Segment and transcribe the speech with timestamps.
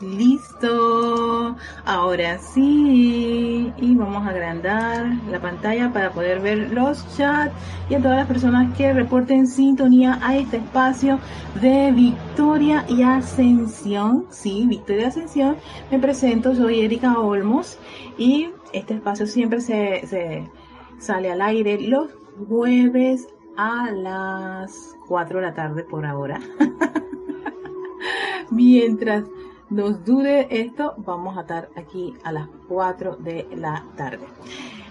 [0.00, 1.56] Listo.
[1.84, 3.72] Ahora sí.
[3.78, 7.52] Y vamos a agrandar la pantalla para poder ver los chats
[7.88, 11.18] y a todas las personas que reporten sintonía a este espacio
[11.60, 14.26] de Victoria y Ascensión.
[14.30, 15.56] Sí, Victoria y Ascensión.
[15.90, 17.78] Me presento, soy Erika Olmos
[18.18, 20.50] y este espacio siempre se,
[20.98, 22.10] sale al aire los
[22.48, 26.40] jueves a las 4 de la tarde por ahora.
[28.50, 29.24] Mientras
[29.70, 34.26] nos dure esto, vamos a estar aquí a las 4 de la tarde.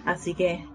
[0.05, 0.65] Así que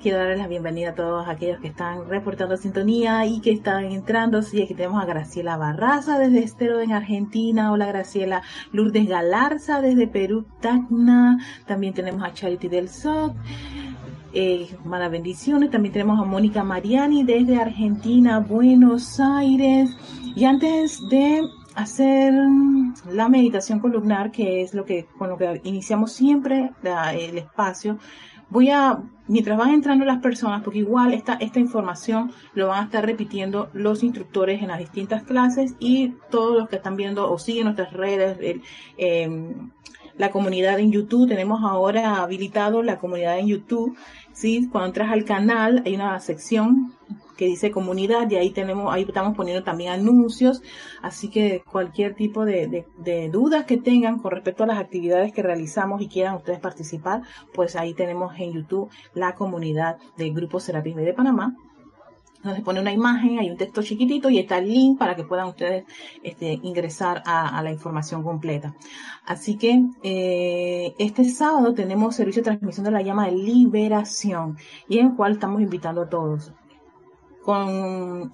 [0.00, 4.42] quiero darles la bienvenida a todos aquellos que están reportando sintonía y que están entrando.
[4.42, 7.72] Sí, aquí tenemos a Graciela Barraza desde Estero en Argentina.
[7.72, 8.42] Hola Graciela.
[8.72, 11.38] Lourdes Galarza desde Perú, Tacna.
[11.66, 13.34] También tenemos a Charity del SOC.
[14.34, 14.76] Eh,
[15.10, 15.70] bendiciones.
[15.70, 19.96] También tenemos a Mónica Mariani desde Argentina, Buenos Aires.
[20.36, 21.42] Y antes de
[21.74, 22.32] hacer
[23.10, 27.98] la meditación columnar, que es lo que con lo que iniciamos siempre el espacio.
[28.50, 32.84] Voy a, mientras van entrando las personas, porque igual esta, esta información lo van a
[32.84, 37.38] estar repitiendo los instructores en las distintas clases y todos los que están viendo o
[37.38, 38.38] siguen nuestras redes,
[38.96, 39.70] em,
[40.16, 43.96] la comunidad en YouTube, tenemos ahora habilitado la comunidad en YouTube,
[44.32, 44.68] ¿sí?
[44.70, 46.94] Cuando entras al canal hay una sección
[47.36, 50.62] que dice comunidad y ahí tenemos, ahí estamos poniendo también anuncios,
[51.02, 52.84] así que cualquier tipo de,
[53.30, 57.76] dudas que tengan con respecto a las actividades que realizamos y quieran ustedes participar, pues
[57.76, 61.56] ahí tenemos en YouTube la comunidad del Grupo Serapis de Panamá,
[62.52, 65.48] se pone una imagen, hay un texto chiquitito y está el link para que puedan
[65.48, 65.84] ustedes
[66.22, 68.74] este, ingresar a, la información completa.
[69.24, 74.98] Así que eh, este sábado tenemos servicio de transmisión de la llama de liberación y
[74.98, 76.52] en el cual estamos invitando a todos
[77.44, 78.32] con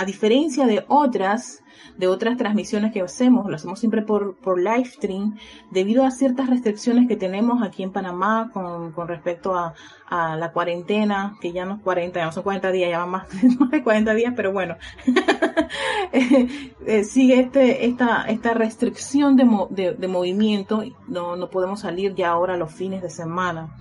[0.00, 1.62] a diferencia de otras,
[1.98, 5.36] de otras transmisiones que hacemos, lo hacemos siempre por, por live stream,
[5.70, 9.74] debido a ciertas restricciones que tenemos aquí en Panamá con, con respecto a,
[10.10, 13.28] la cuarentena, que ya no es 40, ya no son 40 días, ya van más,
[13.70, 14.76] de 40 días, pero bueno,
[16.12, 22.30] eh, sigue este, esta, esta restricción de, de, de movimiento, no, no podemos salir ya
[22.30, 23.76] ahora los fines de semana.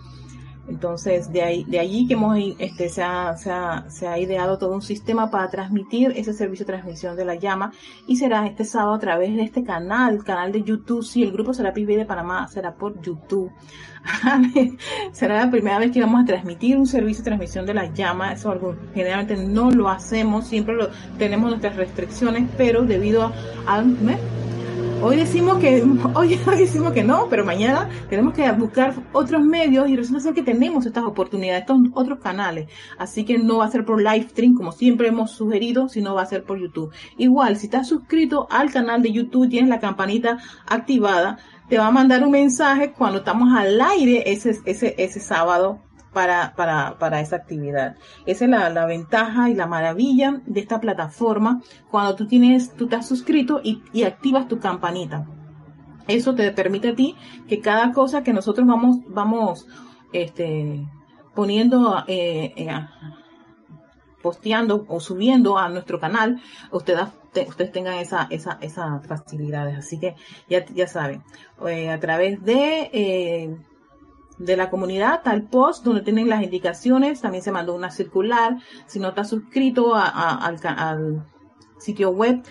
[0.70, 4.58] Entonces, de, ahí, de allí que hemos, este, se, ha, se, ha, se, ha, ideado
[4.58, 7.72] todo un sistema para transmitir ese servicio de transmisión de la llama
[8.08, 11.04] y será este sábado a través de este canal, canal de YouTube.
[11.04, 13.52] Sí, el grupo será PIB de Panamá, será por YouTube.
[15.12, 18.34] será la primera vez que vamos a transmitir un servicio de transmisión de la llama.
[18.34, 18.56] Eso
[18.94, 23.34] generalmente no lo hacemos, siempre lo, tenemos nuestras restricciones, pero debido a,
[23.66, 23.84] a
[25.02, 25.82] Hoy decimos que
[26.14, 30.44] hoy, decimos que no, pero mañana tenemos que buscar otros medios y resulta ser que
[30.44, 32.70] tenemos estas oportunidades, estos otros canales.
[32.98, 36.24] Así que no va a ser por live stream como siempre hemos sugerido, sino va
[36.24, 36.92] a ser por YouTube.
[37.18, 41.38] Igual, si estás suscrito al canal de YouTube, tienes la campanita activada,
[41.70, 45.80] te va a mandar un mensaje cuando estamos al aire ese, ese, ese sábado
[46.14, 47.96] para, para, para esa actividad.
[48.26, 51.62] Esa es la, la, ventaja y la maravilla de esta plataforma
[51.92, 55.28] cuando tú tienes, tú estás suscrito y, y activas tu campanita.
[56.08, 57.16] Eso te permite a ti
[57.48, 59.68] que cada cosa que nosotros vamos, vamos,
[60.12, 60.88] este,
[61.36, 62.88] poniendo, eh, eh,
[64.24, 66.42] posteando o subiendo a nuestro canal,
[66.72, 67.04] ustedes,
[67.48, 69.78] ustedes tengan esa, esa, esas facilidades.
[69.78, 70.16] Así que
[70.50, 71.24] ya, ya saben,
[71.68, 73.56] eh, a través de
[74.40, 78.58] de la comunidad, tal post donde tienen las indicaciones, también se mandó una circular,
[78.88, 81.24] si no estás suscrito al,
[81.78, 82.42] sitio web,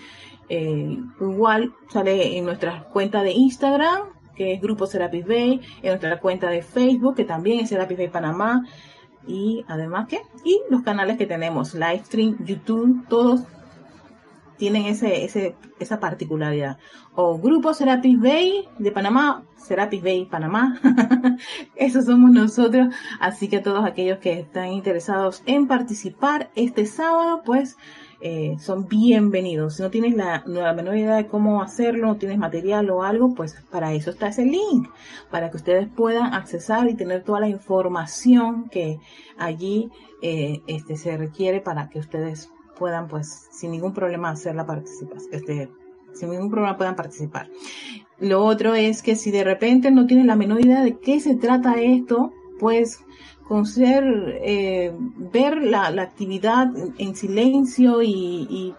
[0.47, 6.19] eh, igual sale en nuestra cuenta de Instagram, que es Grupo Serapis Bay, en nuestra
[6.19, 8.65] cuenta de Facebook, que también es Serapis Bay Panamá,
[9.27, 13.41] y además que, y los canales que tenemos, Livestream, YouTube, todos
[14.59, 16.77] tienen ese, ese, esa particularidad.
[17.15, 20.79] O Grupo Serapis Bay de Panamá, Serapis Bay Panamá.
[21.75, 22.93] Esos somos nosotros.
[23.19, 27.77] Así que todos aquellos que están interesados en participar este sábado, pues
[28.19, 29.77] eh, son bienvenidos.
[29.77, 33.33] Si no tienes la, la, menor idea de cómo hacerlo, no tienes material o algo,
[33.33, 34.89] pues para eso está ese link,
[35.31, 38.99] para que ustedes puedan accesar y tener toda la información que
[39.37, 39.89] allí
[40.21, 45.33] eh, este, se requiere para que ustedes puedan, pues, sin ningún problema hacer la participación,
[45.33, 45.69] este,
[46.13, 47.49] sin ningún problema puedan participar.
[48.19, 51.35] Lo otro es que si de repente no tienen la menor idea de qué se
[51.35, 53.03] trata esto, pues
[53.47, 54.03] con ser,
[54.43, 54.93] eh,
[55.31, 56.67] ver la, actividad
[56.97, 58.75] en silencio y,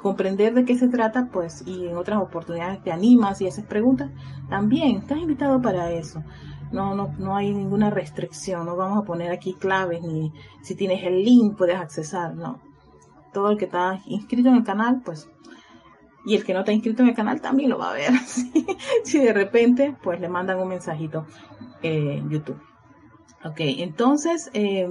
[0.00, 4.10] comprender de qué se trata, pues, y en otras oportunidades te animas y haces preguntas,
[4.50, 6.22] también estás invitado para eso.
[6.72, 11.04] No, no, no hay ninguna restricción, no vamos a poner aquí claves ni si tienes
[11.04, 12.73] el link puedes accesar, no
[13.34, 15.28] todo el que está inscrito en el canal, pues,
[16.24, 18.12] y el que no está inscrito en el canal también lo va a ver.
[19.04, 21.26] si de repente, pues le mandan un mensajito
[21.82, 22.58] en YouTube.
[23.44, 24.88] Ok, entonces, eh,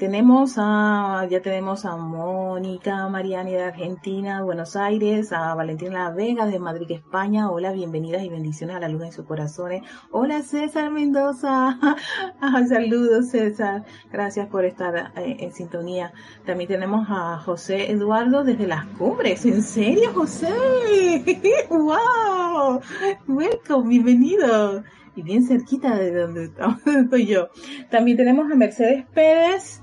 [0.00, 6.46] tenemos a, ya tenemos a Mónica Mariani de Argentina, Buenos Aires, a Valentina La Vega
[6.46, 7.50] de Madrid, España.
[7.50, 9.82] Hola, bienvenidas y bendiciones a la luz en sus corazones.
[10.10, 11.78] Hola César Mendoza.
[12.70, 13.84] Saludos César.
[14.10, 16.14] Gracias por estar eh, en sintonía.
[16.46, 19.44] También tenemos a José Eduardo desde las cumbres.
[19.44, 20.48] ¿En serio, José?
[21.68, 22.80] ¡Wow!
[23.28, 24.82] Welcome, bienvenido
[25.22, 26.50] bien cerquita de donde
[26.86, 27.48] estoy yo.
[27.90, 29.82] También tenemos a Mercedes Pérez.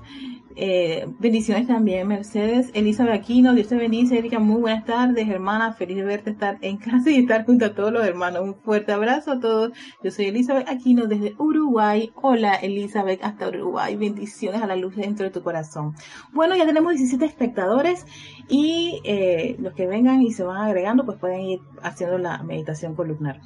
[0.60, 2.70] Eh, bendiciones también, Mercedes.
[2.74, 4.18] Elizabeth Aquino, Dios te bendice.
[4.18, 5.72] Erika, muy buenas tardes, hermana.
[5.74, 8.42] Feliz de verte estar en clase y estar junto a todos los hermanos.
[8.42, 9.70] Un fuerte abrazo a todos.
[10.02, 12.10] Yo soy Elizabeth Aquino desde Uruguay.
[12.16, 13.94] Hola, Elizabeth, hasta Uruguay.
[13.94, 15.94] Bendiciones a la luz dentro de tu corazón.
[16.32, 18.04] Bueno, ya tenemos 17 espectadores
[18.48, 22.96] y eh, los que vengan y se van agregando, pues pueden ir haciendo la meditación
[22.96, 23.40] columnar.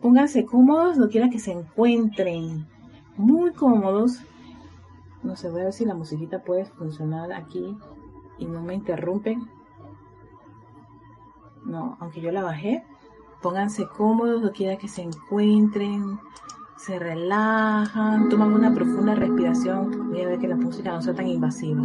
[0.00, 2.66] Pónganse cómodos, no quiera que se encuentren
[3.16, 4.22] muy cómodos.
[5.22, 7.76] No sé, voy a ver si la musiquita puede funcionar aquí
[8.38, 9.46] y no me interrumpen.
[11.66, 12.82] No, aunque yo la bajé.
[13.42, 16.18] Pónganse cómodos, no quiera que se encuentren.
[16.78, 20.08] Se relajan, toman una profunda respiración.
[20.08, 21.84] Voy a ver que la música no sea tan invasiva.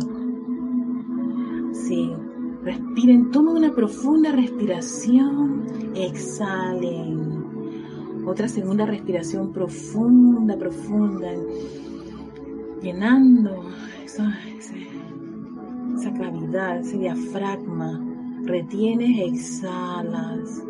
[1.73, 2.15] Sí,
[2.63, 5.65] respiren, tomen una profunda respiración.
[5.95, 7.24] Exhalen
[8.25, 11.31] otra segunda respiración profunda, profunda,
[12.81, 13.65] llenando
[14.03, 14.33] esa,
[16.17, 18.01] cavidad, ese diafragma.
[18.43, 20.63] Retienes, exhalas.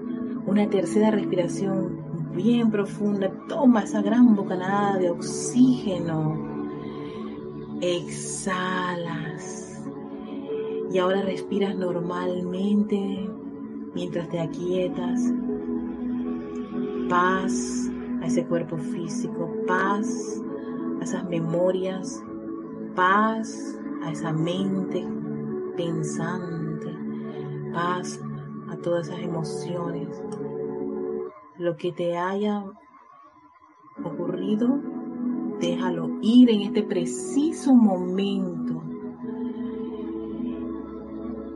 [0.46, 3.31] Una tercera respiración bien profunda.
[3.48, 6.38] Toma esa gran bocanada de oxígeno.
[7.81, 9.84] Exhalas.
[10.92, 13.30] Y ahora respiras normalmente
[13.94, 15.31] mientras te aquietas
[17.10, 17.90] paz
[18.22, 20.42] a ese cuerpo físico, paz
[21.00, 22.24] a esas memorias,
[22.96, 25.06] paz a esa mente
[25.75, 26.96] pensante,
[27.74, 28.19] paz
[28.69, 30.07] a todas esas emociones.
[31.57, 32.66] Lo que te haya
[34.04, 34.80] ocurrido,
[35.60, 38.81] déjalo ir en este preciso momento.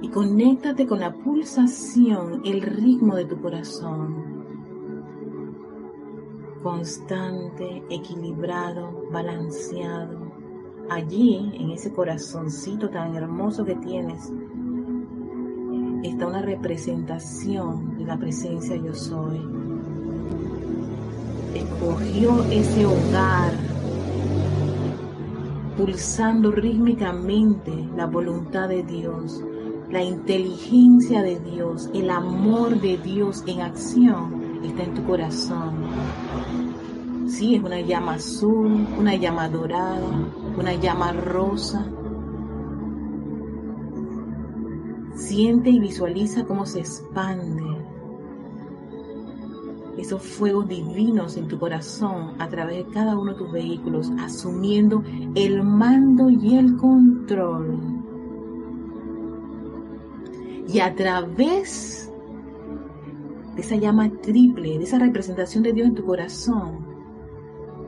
[0.02, 4.39] Y conéctate con la pulsación, el ritmo de tu corazón
[6.62, 10.32] constante, equilibrado, balanceado.
[10.90, 14.32] Allí, en ese corazoncito tan hermoso que tienes,
[16.04, 19.40] está una representación de la presencia yo soy.
[21.54, 23.54] Escogió ese hogar
[25.78, 29.44] pulsando rítmicamente la voluntad de Dios,
[29.90, 35.76] la inteligencia de Dios, el amor de Dios en acción está en tu corazón.
[37.30, 40.02] Sí, es una llama azul, una llama dorada,
[40.58, 41.86] una llama rosa.
[45.14, 47.64] Siente y visualiza cómo se expande
[49.98, 55.04] esos fuegos divinos en tu corazón a través de cada uno de tus vehículos, asumiendo
[55.36, 57.78] el mando y el control.
[60.68, 62.12] Y a través
[63.56, 66.89] de esa llama triple, de esa representación de Dios en tu corazón,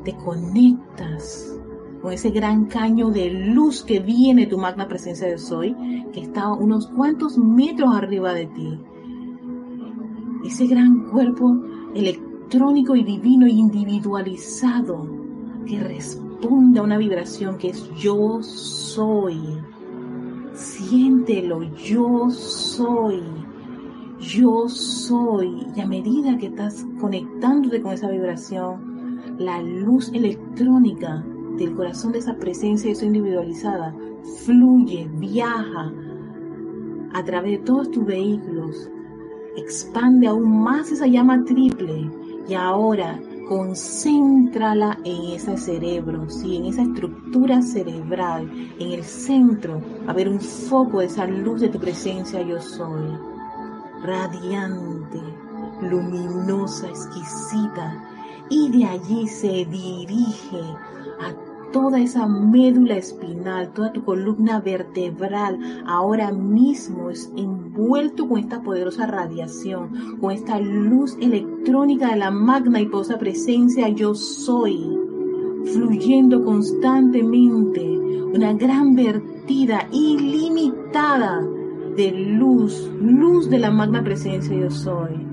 [0.04, 1.58] te conectas
[2.02, 5.76] con ese gran caño de luz que viene tu magna presencia de soy,
[6.12, 8.80] que está unos cuantos metros arriba de ti.
[10.46, 11.62] Ese gran cuerpo
[11.94, 15.08] electrónico y divino e individualizado
[15.68, 19.40] que responde a una vibración que es yo soy.
[20.54, 23.22] Siéntelo, yo soy.
[24.20, 25.68] Yo soy.
[25.76, 28.91] Y a medida que estás conectándote con esa vibración,
[29.46, 31.24] la luz electrónica
[31.58, 33.96] del corazón de esa presencia eso individualizada
[34.46, 35.92] fluye, viaja
[37.14, 38.90] a través de todos tus vehículos,
[39.58, 42.10] expande aún más esa llama triple
[42.48, 43.20] y ahora
[43.50, 46.56] concéntrala en ese cerebro, ¿sí?
[46.56, 51.70] en esa estructura cerebral, en el centro, a ver un foco de esa luz de
[51.70, 53.12] tu presencia yo soy,
[54.04, 55.20] radiante,
[55.82, 58.11] luminosa, exquisita,
[58.52, 60.60] y de allí se dirige
[61.22, 68.62] a toda esa médula espinal, toda tu columna vertebral, ahora mismo es envuelto con esta
[68.62, 75.00] poderosa radiación, con esta luz electrónica de la magna y poderosa presencia yo soy,
[75.74, 77.82] fluyendo constantemente,
[78.34, 81.42] una gran vertida ilimitada
[81.96, 85.31] de luz, luz de la magna presencia yo soy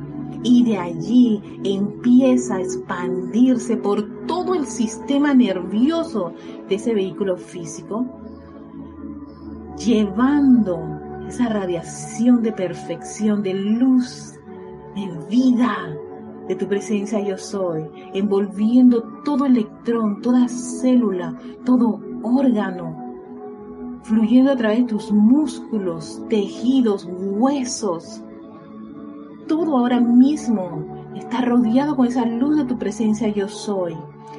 [0.48, 6.32] y de allí empieza a expandirse por todo el sistema nervioso
[6.68, 8.06] de ese vehículo físico,
[9.76, 10.78] llevando
[11.28, 14.32] esa radiación de perfección, de luz,
[14.94, 15.94] de vida,
[16.48, 22.96] de tu presencia yo soy, envolviendo todo electrón, toda célula, todo órgano,
[24.02, 28.22] fluyendo a través de tus músculos, tejidos, huesos.
[29.48, 30.84] Todo ahora mismo
[31.16, 33.96] está rodeado con esa luz de tu presencia yo soy,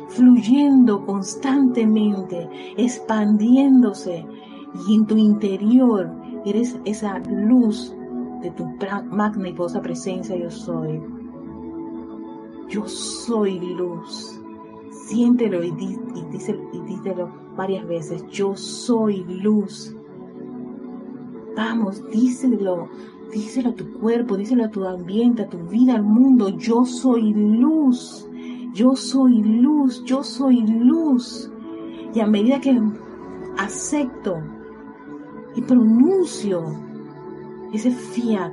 [0.07, 2.47] fluyendo constantemente,
[2.77, 4.25] expandiéndose
[4.87, 6.11] y en tu interior
[6.45, 7.95] eres esa luz
[8.41, 8.65] de tu
[9.11, 11.01] magna y presencia yo soy.
[12.69, 14.39] Yo soy luz.
[15.07, 18.23] Siéntelo y, díselo varias veces.
[18.27, 19.95] Yo soy luz.
[21.55, 22.87] Vamos, díselo.
[23.31, 26.49] Díselo a tu cuerpo, díselo a tu ambiente, a tu vida, al mundo.
[26.49, 28.27] Yo soy luz.
[28.73, 30.03] Yo soy luz.
[30.05, 31.51] Yo soy luz.
[32.13, 32.79] Y a medida que
[33.57, 34.37] acepto
[35.55, 36.63] y pronuncio
[37.73, 38.51] ese fiat,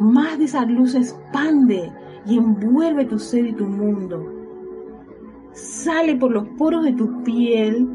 [0.00, 1.90] más de esa luz expande
[2.26, 4.24] y envuelve tu ser y tu mundo.
[5.52, 7.88] Sale por los poros de tu piel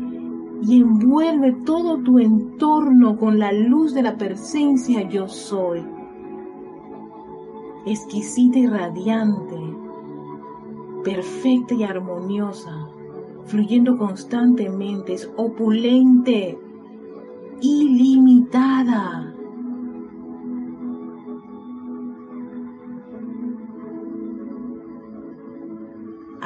[0.63, 5.83] y envuelve todo tu entorno con la luz de la presencia yo soy.
[7.85, 9.75] Exquisita y radiante,
[11.03, 12.87] perfecta y armoniosa,
[13.45, 16.57] fluyendo constantemente, es opulente,
[17.61, 19.33] ilimitada.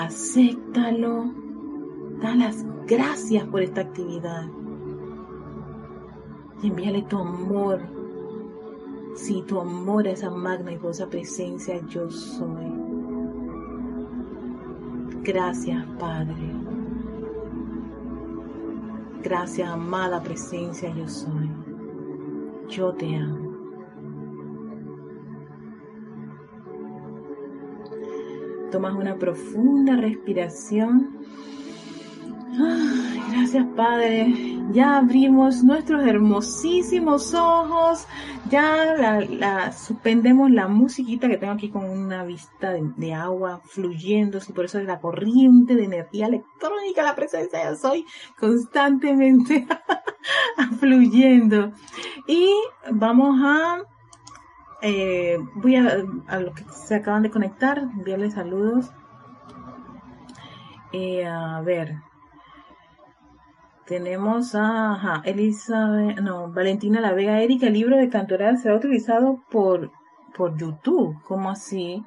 [0.08, 1.34] acéptalo,
[2.22, 4.48] da las gracias por esta actividad
[6.62, 7.82] y envíale tu amor.
[9.18, 10.78] Si tu amor a esa magna y
[11.10, 12.72] presencia yo soy.
[15.24, 16.54] Gracias, Padre.
[19.24, 21.50] Gracias, amada presencia yo soy.
[22.70, 23.58] Yo te amo.
[28.72, 31.18] Tomas una profunda respiración.
[33.48, 34.34] Gracias Padre.
[34.72, 38.06] Ya abrimos nuestros hermosísimos ojos.
[38.50, 44.40] Ya suspendemos la musiquita que tengo aquí con una vista de, agua fluyendo.
[44.54, 48.06] Por eso es la corriente de energía electrónica, la presencia de soy
[48.38, 49.66] constantemente
[50.80, 51.72] fluyendo.
[52.28, 52.54] Y
[52.92, 53.78] vamos a
[54.82, 58.92] eh, voy a, a los que se acaban de conectar, enviarles saludos.
[60.92, 61.96] Eh, a ver,
[63.88, 69.92] tenemos a Elizabeth, no, Valentina La Vega Erika, el libro de Cantoral será utilizado por,
[70.36, 72.04] por YouTube, ¿cómo así?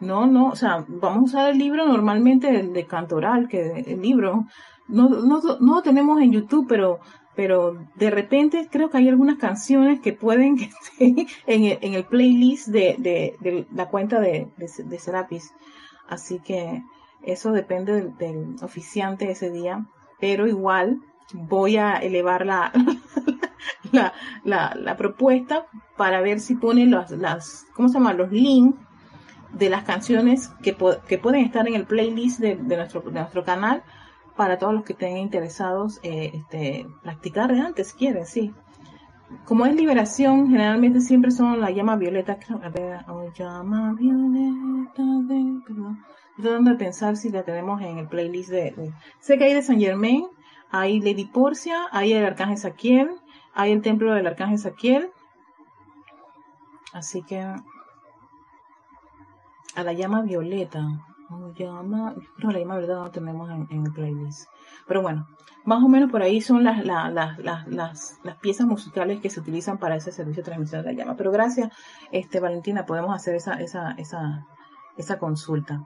[0.00, 4.02] No, no, o sea, vamos a usar el libro normalmente el de Cantoral, que el
[4.02, 4.46] libro
[4.88, 6.98] no, no, no lo tenemos en YouTube, pero
[7.34, 10.64] pero de repente creo que hay algunas canciones que pueden que
[11.00, 15.54] estén en el, en el playlist de, de, la cuenta de, de, Serapis.
[16.08, 16.82] Así que
[17.22, 19.86] eso depende del, oficiante ese día,
[20.20, 21.00] pero igual
[21.32, 22.72] voy a elevar la,
[24.44, 28.12] la, la, propuesta para ver si ponen las, las, ¿cómo se llama?
[28.12, 28.78] Los links
[29.52, 33.82] de las canciones que, que pueden estar en el playlist de, nuestro, de nuestro canal
[34.36, 38.52] para todos los que estén interesados eh, este, practicar de antes, quieren, sí.
[39.44, 42.38] Como es liberación, generalmente siempre son la llama violeta.
[42.62, 43.22] A ver, oh,
[46.36, 49.80] de, de pensar si la tenemos en el playlist de, Sé que hay de San
[49.80, 50.26] Germain,
[50.72, 53.10] hay Lady Porcia, hay el Arcángel Saquiel,
[53.54, 55.10] hay el templo del Arcángel Saquiel.
[56.92, 57.62] Así que a
[59.76, 60.84] la llama violeta
[61.54, 64.48] llama, no, la llama verdad no tenemos en, el playlist.
[64.86, 65.28] Pero bueno,
[65.64, 69.78] más o menos por ahí son las, las, las, las, piezas musicales que se utilizan
[69.78, 71.16] para ese servicio de transmisión de la llama.
[71.16, 71.70] Pero gracias,
[72.10, 74.46] este Valentina, podemos hacer esa, esa, esa,
[74.96, 75.84] esa consulta.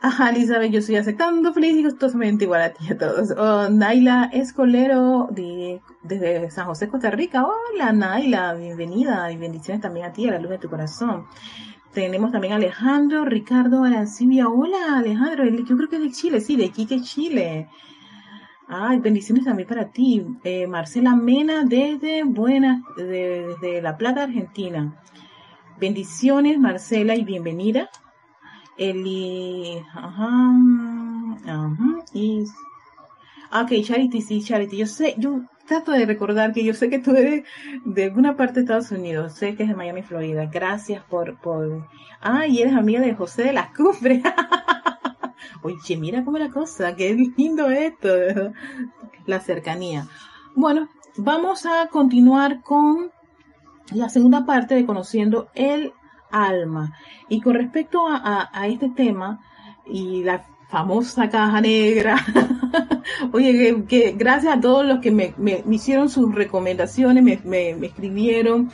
[0.00, 3.30] Ajá, Elizabeth, yo estoy aceptando feliz y gustosamente igual a ti a todos.
[3.30, 7.46] Oh, Naila Escolero de, desde San José, Costa Rica.
[7.46, 11.26] Hola, Naila, bienvenida y bendiciones también a ti, a la luz de tu corazón.
[11.92, 14.48] Tenemos también a Alejandro Ricardo Arancibia.
[14.48, 15.46] Hola, Alejandro.
[15.46, 17.68] Yo creo que es de Chile, sí, de Quique, Chile.
[18.68, 20.26] Ay, bendiciones también para ti.
[20.44, 25.00] Eh, Marcela Mena desde Buenas, desde La Plata, Argentina.
[25.80, 27.88] Bendiciones, Marcela, y bienvenida.
[28.78, 30.52] Eli, ajá,
[31.46, 32.44] ajá, y,
[33.50, 34.76] ah, ok, Charity, sí, Charity.
[34.76, 37.44] Yo sé, yo trato de recordar que yo sé que tú eres
[37.84, 40.46] de alguna parte de Estados Unidos, sé que es de Miami, Florida.
[40.46, 41.88] Gracias por, por,
[42.20, 44.22] ah, y eres amiga de José de las Cumbres.
[45.62, 48.08] Oye, mira cómo la cosa, qué lindo esto,
[49.26, 50.06] la cercanía.
[50.54, 53.10] Bueno, vamos a continuar con
[53.92, 55.92] la segunda parte de conociendo el
[56.44, 56.92] alma.
[57.28, 59.40] Y con respecto a, este tema
[59.86, 62.16] y la famosa caja negra,
[63.32, 65.34] oye, que, gracias a todos los que me,
[65.70, 68.70] hicieron sus recomendaciones, me, escribieron,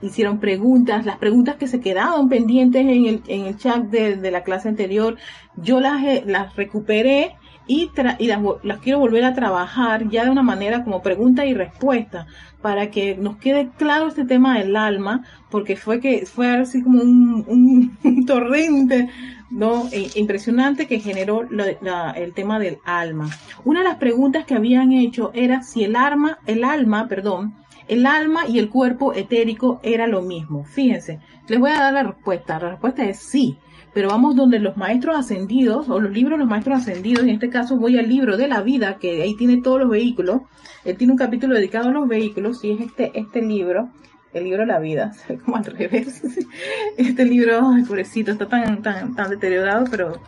[0.00, 4.42] hicieron preguntas, las preguntas que se quedaron pendientes en el, en el chat de, la
[4.42, 5.16] clase anterior,
[5.56, 8.18] yo las, las recuperé y, las,
[8.62, 12.26] las, quiero volver a trabajar ya de una manera como pregunta y respuesta
[12.60, 17.02] para que nos quede claro este tema del alma porque fue que fue así como
[17.02, 19.08] un, un, torrente
[19.50, 23.30] no e, impresionante que generó el tema del alma.
[23.64, 27.54] Una de las preguntas que habían hecho era si el alma el alma perdón
[27.86, 30.64] el alma y el cuerpo etérico era lo mismo.
[30.64, 32.58] Fíjense les voy a dar la respuesta.
[32.58, 33.58] La respuesta es sí
[33.94, 37.48] pero vamos donde los maestros ascendidos, o los libros de los maestros ascendidos, en este
[37.48, 40.42] caso voy al libro de la vida, que ahí tiene todos los vehículos,
[40.84, 43.88] él tiene un capítulo dedicado a los vehículos, y es este, este libro,
[44.32, 45.12] el libro de la vida,
[45.44, 46.22] como al revés,
[46.98, 50.20] este libro, ay, pobrecito, está tan, tan, tan deteriorado, pero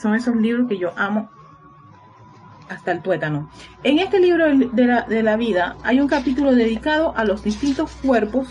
[0.00, 1.30] son esos libros que yo amo
[2.68, 3.48] hasta el tuétano.
[3.84, 7.92] En este libro de la, de la vida hay un capítulo dedicado a los distintos
[8.02, 8.48] cuerpos,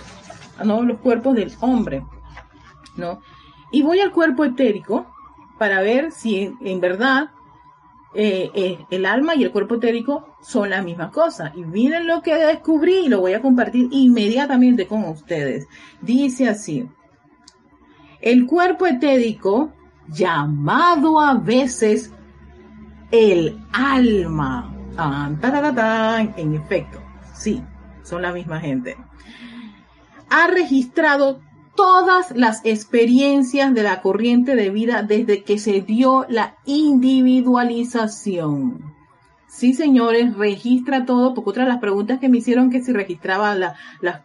[0.63, 0.83] ¿no?
[0.83, 2.05] los cuerpos del hombre,
[2.95, 3.19] ¿no?
[3.71, 5.07] Y voy al cuerpo etérico
[5.57, 7.31] para ver si en, verdad
[8.13, 11.53] eh, eh, el alma y el cuerpo etérico son la misma cosa.
[11.55, 15.67] Y miren lo que descubrí y lo voy a compartir inmediatamente con ustedes.
[16.01, 16.89] Dice así,
[18.21, 19.73] el cuerpo etérico,
[20.07, 22.11] llamado a veces
[23.11, 24.73] el alma.
[26.37, 26.99] en efecto,
[27.33, 27.63] sí,
[28.03, 28.97] son la misma gente.
[30.29, 31.41] Ha registrado
[31.75, 38.93] todas las experiencias de la corriente de vida desde que se dio la individualización.
[39.47, 43.53] Sí, señores, registra todo, porque otra de las preguntas que me hicieron que si registraba
[43.53, 44.21] las, las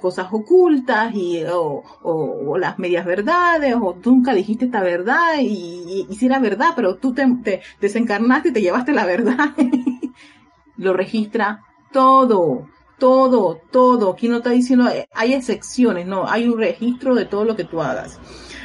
[0.00, 6.28] cosas ocultas y, o, las medias verdades, o tú nunca dijiste esta verdad y, y,
[6.28, 9.54] verdad, pero tú te desencarnaste y te llevaste la verdad.
[10.76, 12.68] Lo registra todo
[13.04, 14.12] todo, todo.
[14.12, 17.64] Aquí no está diciendo, eh, hay excepciones, no, hay un registro de todo lo que
[17.64, 18.18] tú hagas.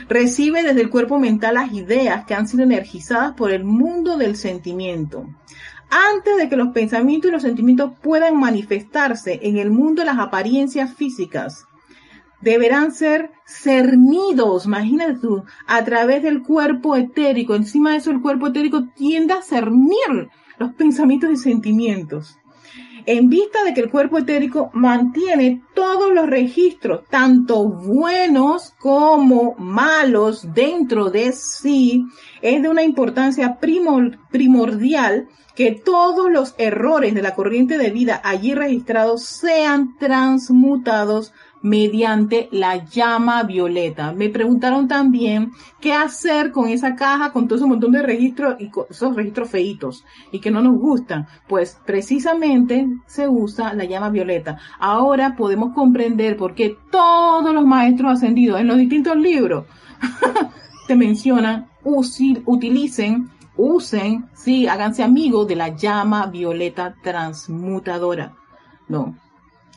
[0.08, 4.38] Recibe desde el cuerpo mental las ideas que han sido energizadas por el mundo del
[4.38, 5.28] sentimiento.
[5.90, 10.20] Antes de que los pensamientos y los sentimientos puedan manifestarse en el mundo de las
[10.20, 11.66] apariencias físicas,
[12.40, 17.56] deberán ser cernidos, imagínate tú, a través del cuerpo etérico.
[17.56, 22.39] Encima de eso, el cuerpo etérico tiende a cernir los pensamientos y sentimientos
[23.10, 30.54] en vista de que el cuerpo etérico mantiene todos los registros, tanto buenos como malos,
[30.54, 32.06] dentro de sí,
[32.44, 38.54] es de una importancia primordial que todos los errores de la corriente de vida allí
[38.54, 44.14] registrados sean transmutados mediante la llama violeta.
[44.14, 48.72] Me preguntaron también qué hacer con esa caja, con todo ese montón de registros y
[48.90, 51.28] esos registros feitos y que no nos gustan.
[51.48, 54.58] Pues precisamente se usa la llama violeta.
[54.80, 59.66] Ahora podemos comprender por qué todos los maestros ascendidos en los distintos libros
[60.88, 68.34] te mencionan, utilicen, usen, sí, háganse amigos de la llama violeta transmutadora.
[68.88, 69.16] No,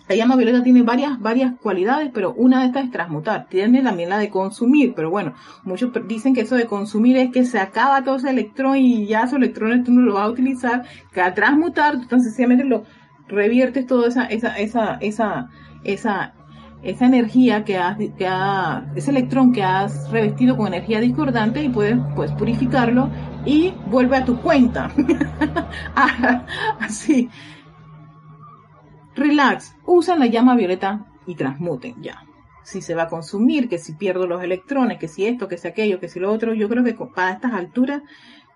[0.09, 3.47] la llama violeta tiene varias, varias cualidades, pero una de estas es transmutar.
[3.49, 5.35] Tiene también la de consumir, pero bueno,
[5.65, 9.21] muchos dicen que eso de consumir es que se acaba todo ese electrón y ya
[9.23, 10.85] esos electrones tú no lo vas a utilizar.
[11.13, 12.85] Que al transmutar, tú tan sencillamente lo
[13.29, 15.49] reviertes toda esa, esa, esa, esa,
[15.85, 16.35] esa,
[16.83, 18.29] esa energía que has, que
[18.97, 23.09] ese electrón que has revestido con energía discordante y puedes, pues, purificarlo
[23.47, 24.91] y vuelve a tu cuenta.
[26.81, 27.31] Así
[29.15, 32.25] relax, usan la llama violeta y transmuten ya.
[32.65, 35.69] Si se va a consumir, que si pierdo los electrones, que si esto, que si
[35.69, 38.03] aquello, que si lo otro, yo creo que para estas alturas,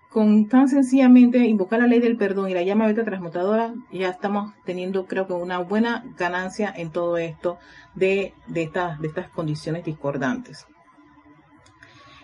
[0.09, 4.53] con tan sencillamente invocar la ley del perdón y la llama violeta transmutadora, ya estamos
[4.65, 7.57] teniendo creo que una buena ganancia en todo esto
[7.93, 10.65] de, de, estas, de estas condiciones discordantes.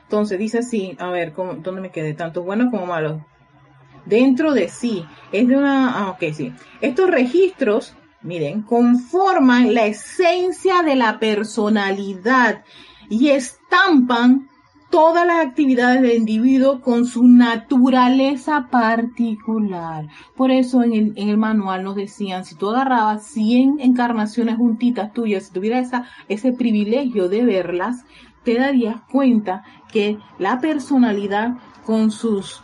[0.04, 2.13] Entonces dice así, a ver, ¿dónde me quedé?
[2.13, 3.26] Tanto bueno como malo.
[4.06, 6.54] Dentro de sí, es de una, ah, ok, sí.
[6.82, 12.64] Estos registros miren, conforman la esencia de la personalidad
[13.10, 14.50] y estampan
[14.90, 20.08] todas las actividades del individuo con su naturaleza particular.
[20.36, 25.54] Por eso en el, manual nos decían, si tú agarrabas 100 encarnaciones juntitas tuyas, si
[25.54, 25.90] tuvieras
[26.28, 28.06] ese privilegio de verlas,
[28.44, 32.62] te darías cuenta que la personalidad con sus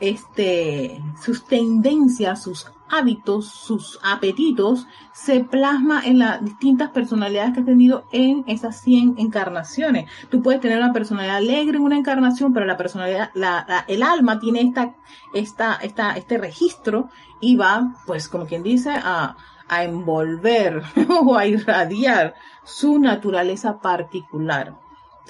[0.00, 7.66] este, sus tendencias, sus hábitos, sus apetitos, se plasma en las distintas personalidades que has
[7.66, 10.10] tenido en esas 100 encarnaciones.
[10.30, 14.40] Tú puedes tener una personalidad alegre en una encarnación, pero la personalidad, la, el alma
[14.40, 14.94] tiene esta,
[15.32, 17.08] esta, esta, este registro
[17.40, 19.36] y va, pues, como quien dice, a,
[19.68, 20.82] a envolver
[21.24, 24.74] o a irradiar su naturaleza particular.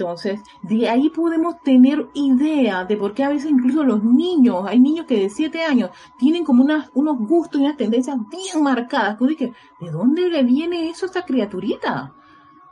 [0.01, 4.81] Entonces, de ahí podemos tener idea de por qué a veces incluso los niños, hay
[4.81, 9.19] niños que de 7 años tienen como unos gustos y unas tendencias bien marcadas.
[9.21, 12.15] ¿de dónde le viene eso a esta criaturita?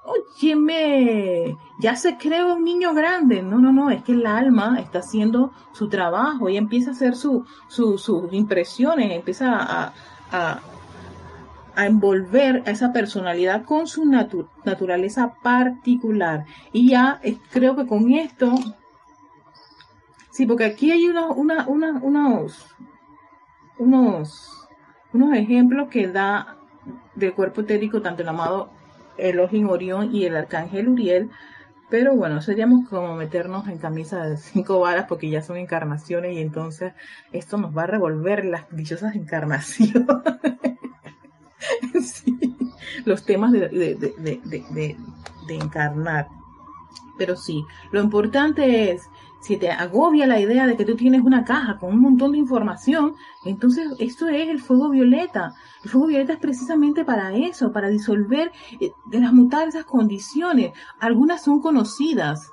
[0.04, 3.42] Óyeme, ya se crea un niño grande.
[3.42, 7.14] No, no, no, es que el alma está haciendo su trabajo y empieza a hacer
[7.14, 9.92] su, sus impresiones, empieza
[10.32, 10.62] a
[11.78, 16.44] a envolver a esa personalidad con su naturaleza particular.
[16.72, 17.20] Y ya
[17.52, 18.52] creo que con esto,
[20.32, 22.66] sí, porque aquí hay unos, una, unos,
[23.78, 24.68] unos,
[25.12, 26.56] unos ejemplos que da
[27.14, 28.70] del cuerpo etérico tanto el amado
[29.16, 31.30] Elohim Orión y el arcángel Uriel,
[31.88, 36.40] pero bueno, seríamos como meternos en camisa de cinco varas porque ya son encarnaciones y
[36.40, 36.94] entonces
[37.30, 40.08] esto nos va a revolver las dichosas encarnaciones.
[43.04, 44.96] los temas de, de,
[45.48, 46.28] encarnar.
[47.16, 49.08] Pero sí, lo importante es,
[49.40, 52.38] si te agobia la idea de que tú tienes una caja con un montón de
[52.38, 55.54] información, entonces esto es el fuego violeta.
[55.84, 60.72] El fuego violeta es precisamente para eso, para disolver, eh, de las mutar esas condiciones.
[61.00, 62.52] Algunas son conocidas,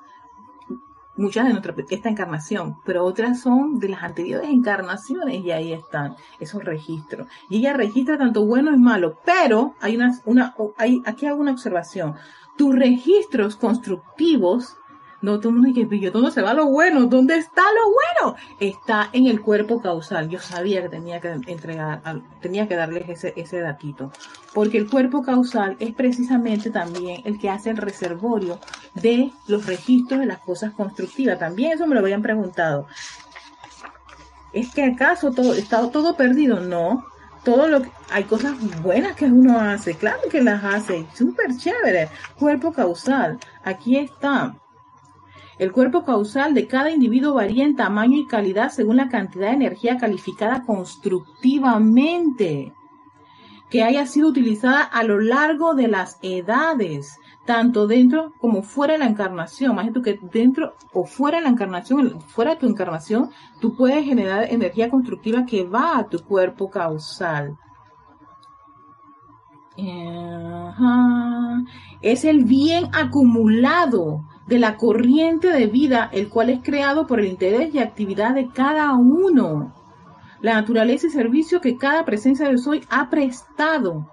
[1.17, 6.15] muchas de nuestra esta encarnación, pero otras son de las anteriores encarnaciones y ahí están
[6.39, 7.28] esos registros.
[7.49, 11.51] Y ella registra tanto bueno y malo, pero hay una, una hay, aquí hago una
[11.51, 12.15] observación.
[12.58, 14.78] Tus registros constructivos
[15.21, 17.06] no, todo el mundo dice, yo, ¿dónde se va lo bueno?
[17.06, 18.38] ¿Dónde está lo bueno?
[18.60, 20.30] Está en el cuerpo causal.
[20.30, 22.01] Yo sabía que tenía que entregar,
[22.41, 24.12] tenía que darles ese, ese datito.
[24.54, 28.60] Porque el cuerpo causal es precisamente también el que hace el reservorio
[28.93, 31.39] de los registros de las cosas constructivas.
[31.39, 32.88] También eso me lo habían preguntado.
[34.54, 36.60] ¿Es que acaso todo, está todo perdido?
[36.60, 37.06] No,
[37.43, 42.10] todo lo que, hay cosas buenas que uno hace, claro que las hace, súper chévere,
[42.38, 44.56] cuerpo causal, aquí está,
[45.58, 49.56] el cuerpo causal de cada individuo varía en tamaño y calidad según la cantidad de
[49.56, 52.74] energía calificada constructivamente
[53.70, 59.00] que haya sido utilizada a lo largo de las edades, tanto dentro como fuera de
[59.00, 59.72] la encarnación.
[59.72, 64.52] Imagínate que dentro o fuera de la encarnación, fuera de tu encarnación, tú puedes generar
[64.52, 67.58] energía constructiva que va a tu cuerpo causal.
[72.02, 77.27] Es el bien acumulado de la corriente de vida, el cual es creado por el
[77.27, 79.73] interés y actividad de cada uno.
[80.41, 84.12] La naturaleza y servicio que cada presencia de soy ha prestado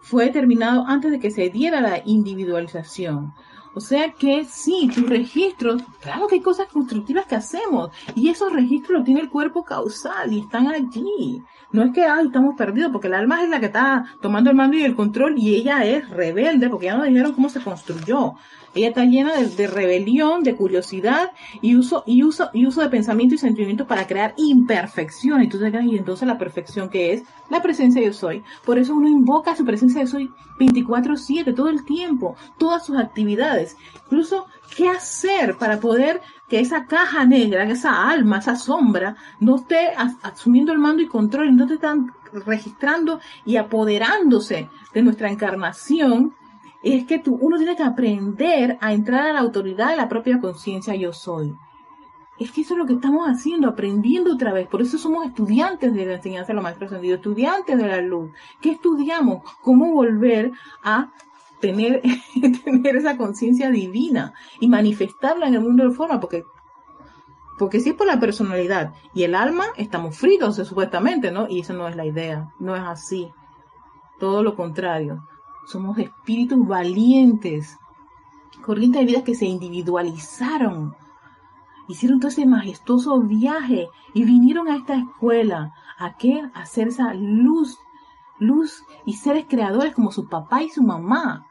[0.00, 3.32] fue determinado antes de que se diera la individualización.
[3.76, 8.50] O sea que sí, tus registros, claro que hay cosas constructivas que hacemos y esos
[8.50, 11.42] registros los tiene el cuerpo causal y están allí.
[11.72, 14.56] No es que, ay, estamos perdidos, porque el alma es la que está tomando el
[14.56, 18.36] mando y el control y ella es rebelde, porque ya nos dijeron cómo se construyó.
[18.76, 23.34] Ella está llena de, rebelión, de curiosidad y uso, y uso, y uso de pensamiento
[23.34, 25.42] y sentimiento para crear imperfección.
[25.42, 28.44] Y, y entonces la perfección que es la presencia de yo soy.
[28.64, 33.76] Por eso uno invoca su presencia de soy 24-7, todo el tiempo, todas sus actividades.
[34.04, 39.88] Incluso, ¿qué hacer para poder que esa caja negra, esa alma, esa sombra, no esté
[40.22, 42.12] asumiendo el mando y control, no te están
[42.44, 46.34] registrando y apoderándose de nuestra encarnación
[46.82, 50.40] es que tú, uno tiene que aprender a entrar a la autoridad de la propia
[50.40, 51.54] conciencia yo soy.
[52.38, 54.68] Es que eso es lo que estamos haciendo, aprendiendo otra vez.
[54.68, 58.30] Por eso somos estudiantes de la enseñanza de los maestros ascendidos, estudiantes de la luz.
[58.60, 59.42] ¿Qué estudiamos?
[59.62, 61.12] ¿Cómo volver a
[61.60, 62.02] tener,
[62.64, 66.20] tener esa conciencia divina y manifestarla en el mundo de forma?
[66.20, 66.44] Porque,
[67.58, 71.48] porque si es por la personalidad y el alma, estamos fritos supuestamente, ¿no?
[71.48, 73.30] Y eso no es la idea, no es así.
[74.18, 75.26] Todo lo contrario
[75.66, 77.76] somos espíritus valientes,
[78.64, 80.94] corrientes de vida que se individualizaron,
[81.88, 85.74] hicieron todo ese majestuoso viaje y vinieron a esta escuela.
[85.98, 86.40] ¿A qué?
[86.54, 87.78] A hacer esa luz,
[88.38, 91.46] luz y seres creadores como su papá y su mamá.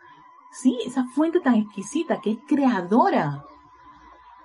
[0.52, 3.44] Sí, esa fuente tan exquisita que es creadora.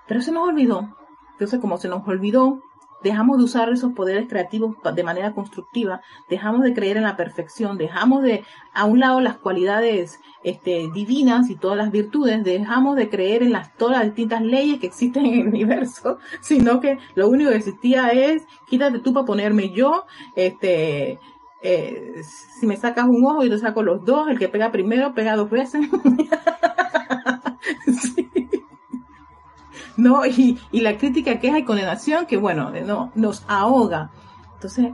[0.08, 0.96] Pero se nos olvidó.
[1.32, 2.60] Entonces, como se nos olvidó,
[3.02, 7.78] dejamos de usar esos poderes creativos de manera constructiva, dejamos de creer en la perfección,
[7.78, 13.08] dejamos de a un lado las cualidades este, divinas y todas las virtudes, dejamos de
[13.08, 17.28] creer en las todas las distintas leyes que existen en el universo, sino que lo
[17.28, 20.04] único que existía es quítate tú para ponerme yo,
[20.36, 21.18] este
[21.62, 25.14] eh, si me sacas un ojo y te saco los dos, el que pega primero
[25.14, 25.88] pega dos veces.
[30.00, 30.24] ¿no?
[30.26, 34.10] Y, y la crítica, queja y condenación que, bueno, no, nos ahoga.
[34.54, 34.92] Entonces,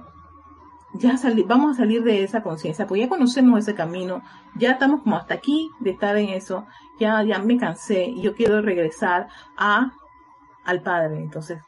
[0.95, 1.15] ya
[1.47, 4.23] vamos a salir de esa conciencia, porque ya conocemos ese camino,
[4.55, 6.67] ya estamos como hasta aquí de estar en eso,
[6.99, 9.93] ya, ya me cansé y yo quiero regresar a,
[10.65, 11.19] al Padre.
[11.21, 11.61] Entonces,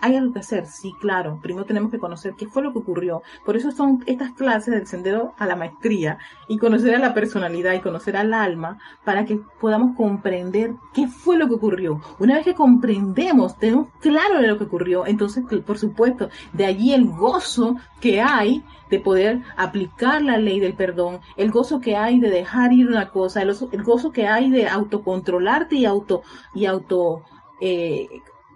[0.00, 1.38] hay algo que hacer, sí, claro.
[1.42, 3.22] Primero tenemos que conocer qué fue lo que ocurrió.
[3.44, 6.18] Por eso son estas clases del sendero a la maestría
[6.48, 11.36] y conocer a la personalidad y conocer al alma para que podamos comprender qué fue
[11.36, 12.00] lo que ocurrió.
[12.18, 16.92] Una vez que comprendemos, tenemos claro de lo que ocurrió, entonces, por supuesto, de allí
[16.92, 22.20] el gozo que hay de poder aplicar la ley del perdón, el gozo que hay
[22.20, 26.22] de dejar ir una cosa, el, gozo que hay de autocontrolarte y auto
[26.54, 27.22] y auto
[27.60, 28.08] eh,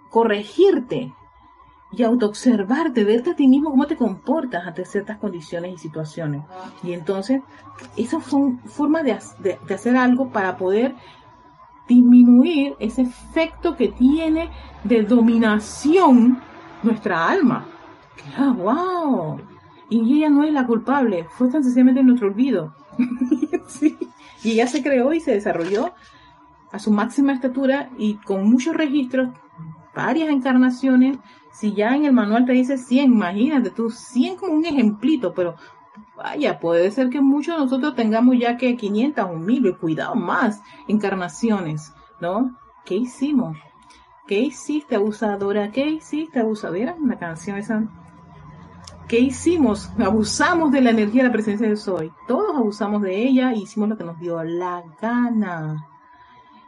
[0.09, 1.13] corregirte
[1.91, 6.43] y autoobservarte, verte a ti mismo cómo te comportas ante ciertas condiciones y situaciones.
[6.83, 7.41] Y entonces,
[7.95, 9.03] esas son formas
[9.39, 10.95] de, hacer algo para poder
[11.87, 14.49] disminuir ese efecto que tiene
[14.83, 16.41] de dominación
[16.83, 17.65] nuestra alma.
[18.37, 19.39] ¡Ah, wow!
[19.89, 22.73] Y ella no es la culpable, fue tan sencillamente nuestro olvido.
[24.43, 25.93] Y ella se creó y se desarrolló
[26.71, 29.29] a su máxima estatura y con muchos registros
[29.95, 31.17] varias encarnaciones.
[31.57, 35.55] Si ya en el manual te dice 100, imagínate tú, 100 como un ejemplito, pero
[36.15, 40.13] vaya, puede ser que muchos de nosotros tengamos ya que 500 o 1000 y cuidado
[40.13, 42.55] más encarnaciones, ¿no?
[42.85, 43.57] ¿Qué hicimos?
[44.27, 45.71] ¿Qué hiciste, abusadora?
[45.71, 46.95] ¿Qué hiciste, abusadora?
[46.99, 47.87] Una canción esa.
[49.07, 49.89] ¿Qué hicimos?
[49.97, 52.11] Abusamos de la energía de la presencia de Soy.
[52.27, 55.87] Todos abusamos de ella y hicimos lo que nos dio la gana.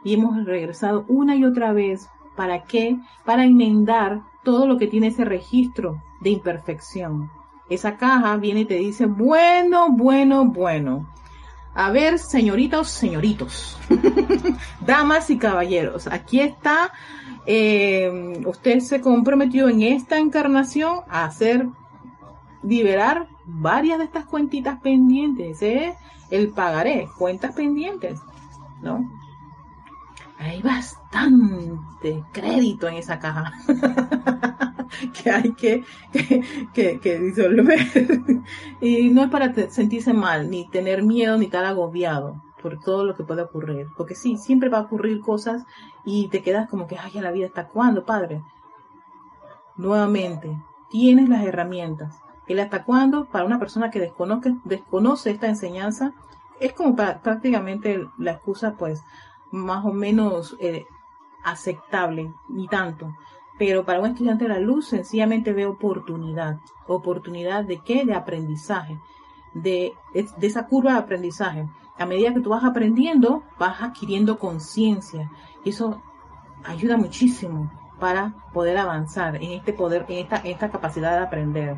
[0.02, 2.96] Y hemos regresado una y otra vez ¿Para qué?
[3.24, 7.30] Para enmendar todo lo que tiene ese registro de imperfección.
[7.68, 11.08] Esa caja viene y te dice, bueno, bueno, bueno.
[11.74, 13.78] A ver, señoritos, señoritos,
[14.80, 16.92] damas y caballeros, aquí está,
[17.46, 21.68] eh, usted se comprometió en esta encarnación a hacer,
[22.64, 25.94] liberar varias de estas cuentitas pendientes, ¿eh?
[26.30, 28.20] el pagaré, cuentas pendientes,
[28.82, 29.08] ¿no?
[30.40, 33.52] Hay bastante crédito en esa caja
[35.22, 35.84] que hay que,
[36.72, 37.78] que, disolver.
[38.80, 43.14] y no es para sentirse mal, ni tener miedo, ni estar agobiado por todo lo
[43.14, 43.88] que puede ocurrir.
[43.96, 45.64] Porque sí, siempre va a ocurrir cosas
[46.06, 48.42] y te quedas como que, ay, la vida está cuándo, padre.
[49.76, 50.56] Nuevamente,
[50.90, 52.18] tienes las herramientas.
[52.46, 56.14] El hasta cuándo, para una persona que desconoce, desconoce esta enseñanza,
[56.60, 59.02] es como prácticamente la excusa, pues,
[59.50, 60.86] más o menos eh,
[61.44, 63.14] aceptable, ni tanto.
[63.58, 66.58] Pero para un estudiante de la luz sencillamente ve oportunidad.
[66.86, 68.04] ¿Oportunidad de qué?
[68.04, 68.98] De aprendizaje.
[69.52, 71.68] De, de esa curva de aprendizaje.
[71.98, 75.30] A medida que tú vas aprendiendo, vas adquiriendo conciencia.
[75.64, 76.00] Y eso
[76.64, 81.76] ayuda muchísimo para poder avanzar en este poder, en esta, esta capacidad de aprender.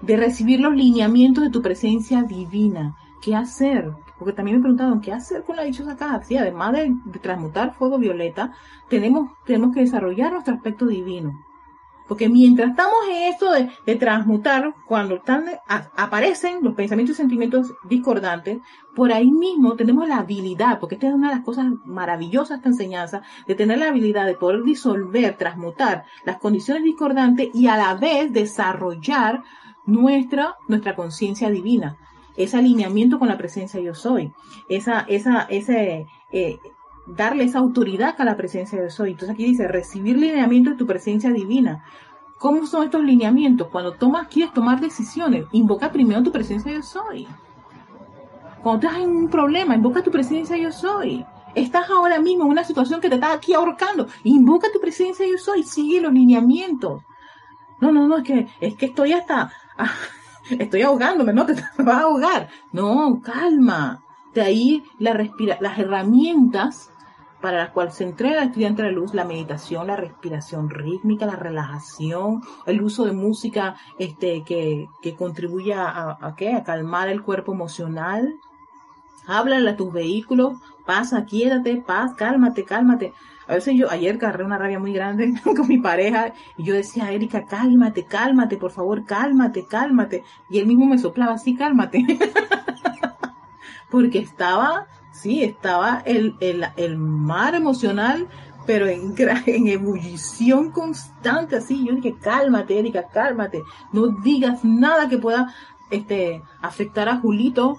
[0.00, 2.96] De recibir los lineamientos de tu presencia divina.
[3.20, 3.92] ¿Qué hacer?
[4.18, 6.22] Porque también me preguntaron, ¿qué hacer con la dichosa caja?
[6.22, 8.52] Sí, además de, transmutar fuego violeta,
[8.88, 11.32] tenemos, tenemos que desarrollar nuestro aspecto divino.
[12.08, 18.58] Porque mientras estamos en esto de, transmutar, cuando están, aparecen los pensamientos y sentimientos discordantes,
[18.96, 22.54] por ahí mismo tenemos la habilidad, porque esta es una de las cosas maravillosas de
[22.56, 27.76] esta enseñanza, de tener la habilidad de poder disolver, transmutar las condiciones discordantes y a
[27.76, 29.42] la vez desarrollar
[29.84, 31.98] nuestra, nuestra conciencia divina
[32.38, 34.32] ese alineamiento con la presencia yo soy,
[34.68, 36.58] esa, esa, ese, eh,
[37.06, 39.10] darle esa autoridad a la presencia yo soy.
[39.10, 41.84] Entonces aquí dice, recibir lineamiento de tu presencia divina.
[42.38, 43.68] ¿Cómo son estos lineamientos?
[43.68, 47.26] Cuando tomas, quieres tomar decisiones, invoca primero tu presencia yo soy.
[48.62, 51.26] Cuando estás en un problema, invoca tu presencia yo soy.
[51.56, 55.38] Estás ahora mismo en una situación que te está aquí ahorcando, invoca tu presencia yo
[55.38, 57.02] soy, sigue los lineamientos.
[57.80, 59.50] No, no, no, es que, es que estoy hasta,
[60.50, 62.48] estoy ahogándome, no te, vas a ahogar.
[62.72, 64.02] No, calma.
[64.34, 66.90] De ahí las herramientas
[67.40, 71.36] para las cuales se entrega al estudiante la luz, la meditación, la respiración rítmica, la
[71.36, 77.52] relajación, el uso de música este, que, que contribuya a, a, a calmar el cuerpo
[77.52, 78.34] emocional,
[79.26, 83.12] háblale a tus vehículos, pasa, quiétate, paz, cálmate, cálmate.
[83.48, 87.10] A veces yo, ayer agarré una rabia muy grande con mi pareja y yo decía,
[87.10, 90.22] Erika, cálmate, cálmate, por favor, cálmate, cálmate.
[90.50, 92.04] Y él mismo me soplaba así, cálmate.
[93.90, 98.28] Porque estaba, sí, estaba el, el, el mar emocional,
[98.66, 99.14] pero en,
[99.46, 101.86] en ebullición constante, así.
[101.86, 103.62] Yo dije, cálmate, Erika, cálmate.
[103.94, 105.54] No digas nada que pueda
[105.90, 107.78] este, afectar a Julito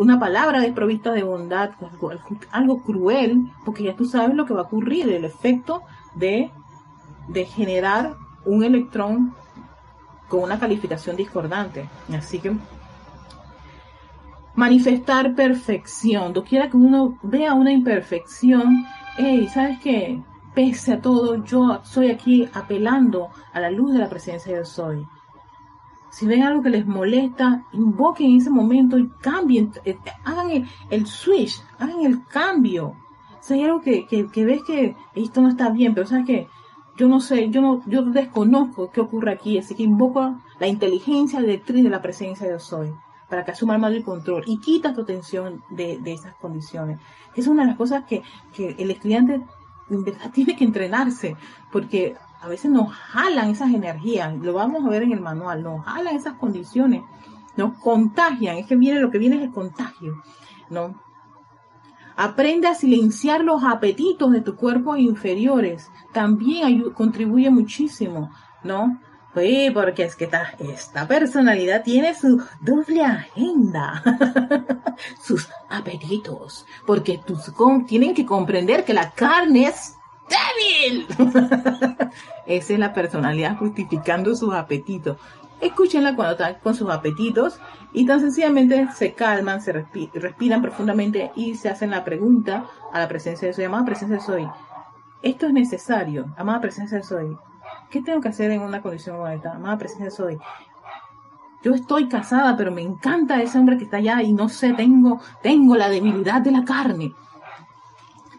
[0.00, 1.72] una palabra desprovista de bondad,
[2.52, 5.82] algo cruel, porque ya tú sabes lo que va a ocurrir, el efecto
[6.14, 6.50] de,
[7.54, 8.14] generar
[8.46, 9.34] un electrón
[10.26, 11.86] con una calificación discordante.
[12.16, 12.56] Así que
[14.54, 18.86] manifestar perfección, quiera que uno vea una imperfección,
[19.18, 20.22] hey, ¿sabes qué?
[20.54, 25.06] Pese a todo, yo estoy aquí apelando a la luz de la presencia de soy.
[26.10, 31.06] Si ven algo que les molesta, invoquen en ese momento y cambien, eh, hagan el,
[31.06, 32.96] switch, hagan el cambio.
[33.40, 36.48] Si hay algo que, que, ves que esto no está bien, pero sabes que
[36.96, 41.40] yo no sé, yo no, yo desconozco qué ocurre aquí, así que invoco la inteligencia
[41.40, 42.92] directriz de la presencia de soy
[43.30, 46.98] para que asuma el mando y control y quita tu atención de, de esas condiciones.
[47.36, 49.40] Es una de las cosas que, que el estudiante
[49.88, 51.36] en verdad tiene que entrenarse,
[51.72, 55.84] porque a veces nos jalan esas energías, lo vamos a ver en el manual, nos
[55.84, 57.02] jalan esas condiciones,
[57.56, 60.22] nos contagian, es que viene lo que viene es el contagio,
[60.70, 61.00] ¿no?
[62.16, 68.30] Aprende a silenciar los apetitos de tu cuerpo inferiores, también contribuye muchísimo,
[68.62, 68.98] ¿no?
[69.34, 74.02] Sí, porque es que esta, esta personalidad tiene su doble agenda,
[75.22, 77.52] sus apetitos, porque tus,
[77.86, 79.94] tienen que comprender que la carne es
[80.30, 81.06] débil.
[82.46, 85.18] Esa es la personalidad justificando sus apetitos.
[85.60, 87.60] Escúchenla cuando están con sus apetitos
[87.92, 93.08] y tan sencillamente se calman, se respiran profundamente y se hacen la pregunta a la
[93.08, 94.48] presencia de soy, amada presencia de soy.
[95.22, 97.36] Esto es necesario, amada presencia de soy.
[97.90, 99.52] ¿Qué tengo que hacer en una condición como esta?
[99.52, 100.38] Amada presencia de soy.
[101.62, 105.20] Yo estoy casada, pero me encanta ese hombre que está allá y no sé, tengo,
[105.42, 107.14] tengo la debilidad de la carne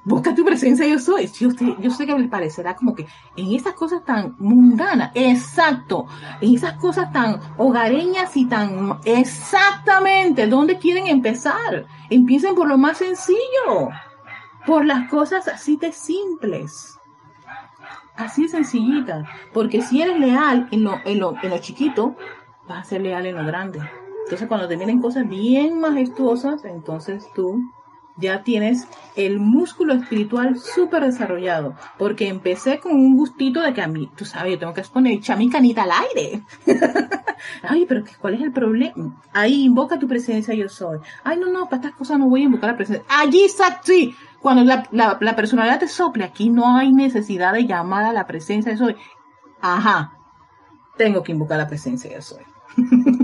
[0.03, 1.27] busca tu presencia yo soy.
[1.27, 6.07] Yo, yo sé que les parecerá como que en esas cosas tan mundanas, exacto,
[6.41, 11.85] en esas cosas tan hogareñas y tan exactamente, ¿dónde quieren empezar?
[12.09, 13.89] Empiecen por lo más sencillo,
[14.65, 16.97] por las cosas así de simples.
[18.15, 19.27] Así de sencillitas.
[19.53, 22.15] Porque si eres leal en lo, en lo, en lo chiquito,
[22.67, 23.79] vas a ser leal en lo grande.
[24.25, 27.61] Entonces cuando te vienen cosas bien majestuosas, entonces tú
[28.17, 33.87] ya tienes el músculo espiritual súper desarrollado, porque empecé con un gustito de que a
[33.87, 36.43] mí, tú sabes, yo tengo que exponer echar mi canita al aire.
[37.63, 39.21] Ay, pero ¿cuál es el problema?
[39.33, 40.99] Ahí invoca tu presencia, yo soy.
[41.23, 43.05] Ay, no, no, para estas cosas no voy a invocar la presencia.
[43.09, 43.47] Allí
[43.83, 48.27] sí, cuando la, la, personalidad te sople, aquí no hay necesidad de llamar a la
[48.27, 48.95] presencia, yo soy.
[49.61, 50.13] Ajá,
[50.97, 52.43] tengo que invocar la presencia, yo soy.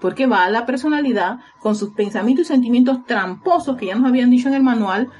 [0.00, 4.30] porque va a la personalidad con sus pensamientos y sentimientos tramposos que ya nos habían
[4.30, 5.10] dicho en el manual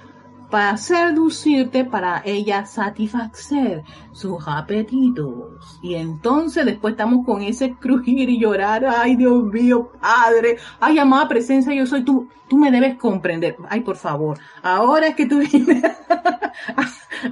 [0.50, 3.82] para seducirte, para ella satisfacer
[4.12, 5.78] sus apetitos.
[5.82, 11.28] Y entonces después estamos con ese crujir y llorar, ay Dios mío, Padre, ay amada
[11.28, 15.38] presencia, yo soy tú, tú me debes comprender, ay por favor, ahora es que tú
[15.52, 15.82] vienes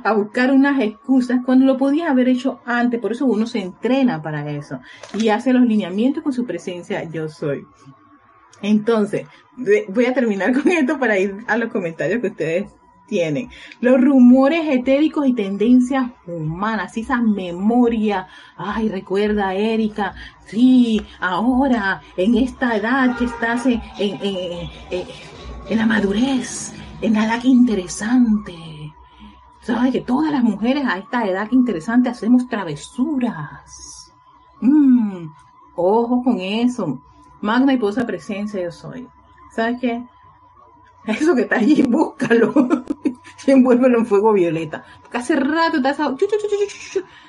[0.02, 4.22] a, buscar unas excusas cuando lo podías haber hecho antes, por eso uno se entrena
[4.22, 4.80] para eso.
[5.14, 7.66] Y hace los lineamientos con su presencia, yo soy.
[8.62, 9.26] Entonces,
[9.88, 12.66] voy a terminar con esto para ir a los comentarios que ustedes
[13.06, 13.50] tienen.
[13.80, 18.26] Los rumores etéricos y tendencias humanas, esa memoria.
[18.56, 20.14] Ay, recuerda, Erika,
[20.46, 27.48] sí, ahora, en esta edad que estás en, en, la madurez, en la edad que
[27.48, 28.54] interesante.
[29.60, 34.12] Sabes que todas las mujeres a esta edad que interesante hacemos travesuras.
[34.60, 35.26] Mm,
[35.74, 37.00] ojo con eso.
[37.40, 39.08] Magna y posa presencia yo soy.
[39.54, 40.02] ¿Sabes qué?
[41.20, 42.52] Eso que está allí, búscalo.
[43.46, 44.84] envuélvelo en fuego violeta.
[45.02, 45.98] Porque hace rato te has...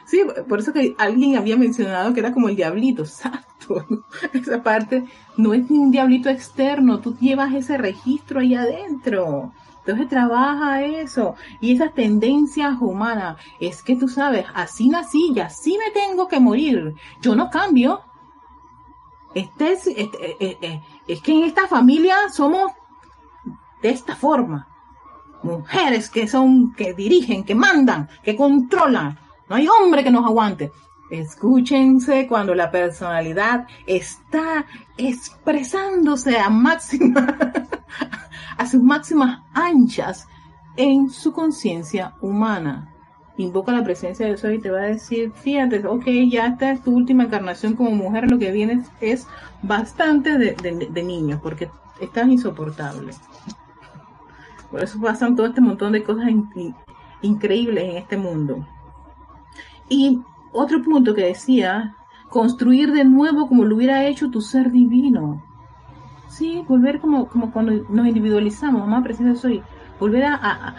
[0.06, 3.04] Sí, por eso que alguien había mencionado que era como el diablito.
[3.04, 3.86] Exacto.
[4.34, 5.06] Esa parte
[5.38, 7.00] no es ni un diablito externo.
[7.00, 9.52] Tú llevas ese registro ahí adentro.
[9.80, 11.36] Entonces trabaja eso.
[11.60, 13.38] Y esas tendencias humanas.
[13.60, 16.96] Es que tú sabes, así nací y así me tengo que morir.
[17.21, 18.02] Yo no cambio.
[19.34, 22.71] Este es, este, eh, eh, eh, es que en esta familia somos
[23.86, 24.67] de esta forma.
[25.44, 29.15] Mujeres que son, que dirigen, que mandan, que controlan.
[29.48, 30.71] No hay hombre que nos aguante.
[31.12, 34.65] Escúchense cuando la personalidad está
[34.98, 37.38] expresándose a máxima,
[38.58, 40.27] a sus máximas anchas
[40.77, 42.92] en su conciencia humana.
[43.38, 46.81] Invoca la presencia de Dios y te va a decir, fíjate, ok, ya esta es
[46.81, 49.27] tu última encarnación como mujer, lo que viene es
[49.62, 51.69] bastante de niños, porque
[52.02, 53.13] estás insoportable.
[54.72, 56.30] Por eso pasan todo este montón de cosas
[57.22, 58.66] increíbles en este mundo.
[59.90, 61.96] Y otro punto que decía,
[62.30, 65.44] construir de nuevo como lo hubiera hecho tu ser divino.
[66.28, 69.63] Sí, volver como, como cuando nos individualizamos, mamá presente soy,
[70.00, 70.76] volver a,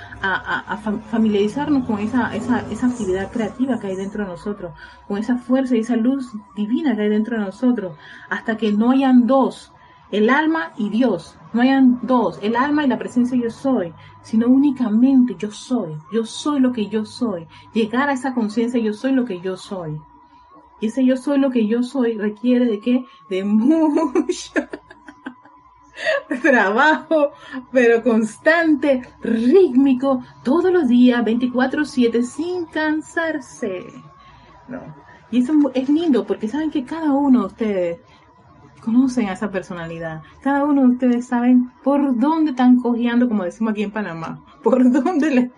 [1.10, 4.72] familiarizarnos con esa, esa, esa actividad creativa que hay dentro de nosotros,
[5.08, 7.96] con esa fuerza y esa luz divina que hay dentro de nosotros,
[8.28, 9.72] hasta que no hayan dos,
[10.10, 13.92] el alma y Dios, no hayan dos, el alma y la presencia yo soy,
[14.22, 18.92] sino únicamente yo soy, yo soy lo que yo soy, llegar a esa conciencia yo
[18.92, 20.00] soy lo que yo soy.
[20.80, 23.04] Y ese yo soy lo que yo soy requiere de qué?
[23.30, 24.52] De mucho
[26.42, 27.32] trabajo,
[27.72, 33.86] pero constante, rítmico, todos los días, 24/7, sin cansarse.
[34.68, 34.80] No.
[35.30, 38.00] Y eso es lindo porque saben que cada uno de ustedes
[38.86, 40.22] conocen a esa personalidad.
[40.40, 44.88] Cada uno de ustedes saben por dónde están cojeando, como decimos aquí en Panamá, por
[44.92, 45.52] dónde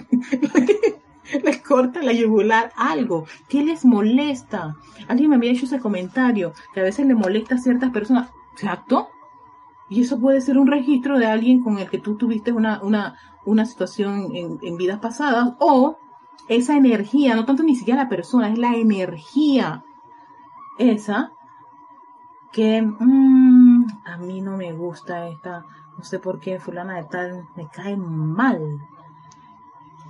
[1.45, 4.76] les, corta la yugular algo, qué les molesta.
[5.09, 8.31] Alguien me había hecho ese comentario, que a veces le molesta a ciertas personas.
[8.55, 9.11] Exacto.
[9.91, 13.18] Y eso puede ser un registro de alguien con el que tú tuviste una, una,
[13.45, 15.99] una situación en, en vidas pasadas o
[16.49, 19.85] esa energía, no tanto ni siquiera la persona, es la energía
[20.79, 21.33] esa
[22.53, 25.64] que mm, a mí no me gusta esta,
[25.96, 28.80] no sé por qué fulana de tal me cae mal.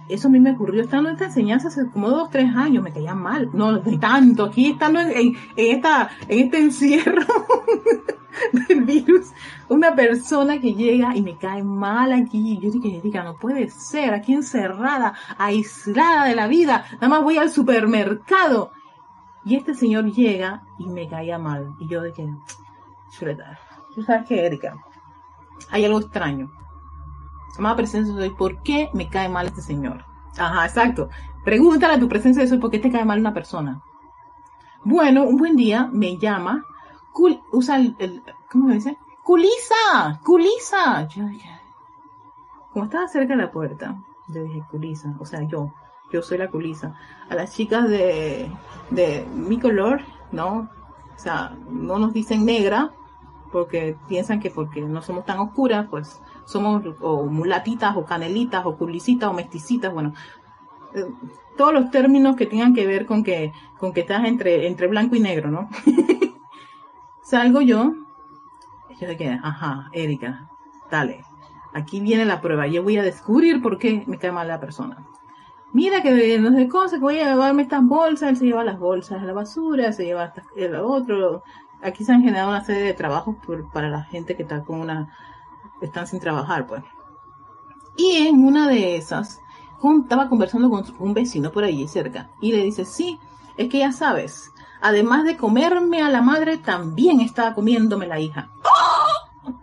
[0.08, 2.92] Eso a mí me ocurrió estando en esta enseñanza hace como dos, tres años, me
[2.92, 7.26] caía mal, no de tanto, aquí estando en, esta, en este encierro
[8.68, 9.32] del virus,
[9.68, 14.14] una persona que llega y me cae mal aquí, yo dije, diga, no puede ser,
[14.14, 18.70] aquí encerrada, aislada de la vida, nada más voy al supermercado
[19.48, 21.74] y este señor llega y me caía mal.
[21.78, 22.28] Y yo que,
[23.10, 23.58] chuleta,
[23.94, 24.76] tú sabes que, Erika,
[25.70, 26.50] hay algo extraño.
[27.56, 30.04] Amada presencia de soy, ¿por qué me cae mal este señor?
[30.36, 31.08] Ajá, exacto.
[31.44, 33.80] Pregúntale a tu presencia de soy, ¿por qué te cae mal una persona?
[34.84, 36.62] Bueno, un buen día me llama,
[37.50, 38.22] usa el,
[38.52, 38.98] ¿cómo me dice?
[39.24, 41.08] Culisa, Culisa.
[41.08, 41.48] Yo dije,
[42.70, 45.72] como estaba cerca de la puerta, yo dije, Culisa, o sea, yo,
[46.10, 46.94] yo soy la culisa.
[47.28, 48.50] A las chicas de,
[49.34, 50.00] mi color,
[50.32, 50.70] ¿no?
[51.14, 52.92] O sea, no nos dicen negra
[53.52, 58.76] porque piensan que porque no somos tan oscuras, pues somos o mulatitas o canelitas o
[58.76, 60.12] culisitas o mesticitas, bueno,
[60.94, 61.06] eh,
[61.56, 65.16] todos los términos que tengan que ver con que con que estás entre entre blanco
[65.16, 65.68] y negro, ¿no?
[67.22, 67.94] Salgo yo,
[69.00, 70.48] yo de que, ajá, Erika,
[70.90, 71.24] dale,
[71.72, 75.06] aquí viene la prueba, yo voy a descubrir por qué me cae mal la persona
[75.72, 78.78] mira que no sé cosas, que voy a llevarme estas bolsas, él se lleva las
[78.78, 81.42] bolsas a la basura, se lleva el otro.
[81.82, 83.36] Aquí se han generado una serie de trabajos
[83.72, 85.14] para la gente que está con una,
[85.80, 86.82] están sin trabajar, pues.
[87.96, 89.40] Y en una de esas,
[90.02, 93.18] estaba conversando con un vecino por allí cerca, y le dice, sí,
[93.56, 98.50] es que ya sabes, además de comerme a la madre, también estaba comiéndome la hija.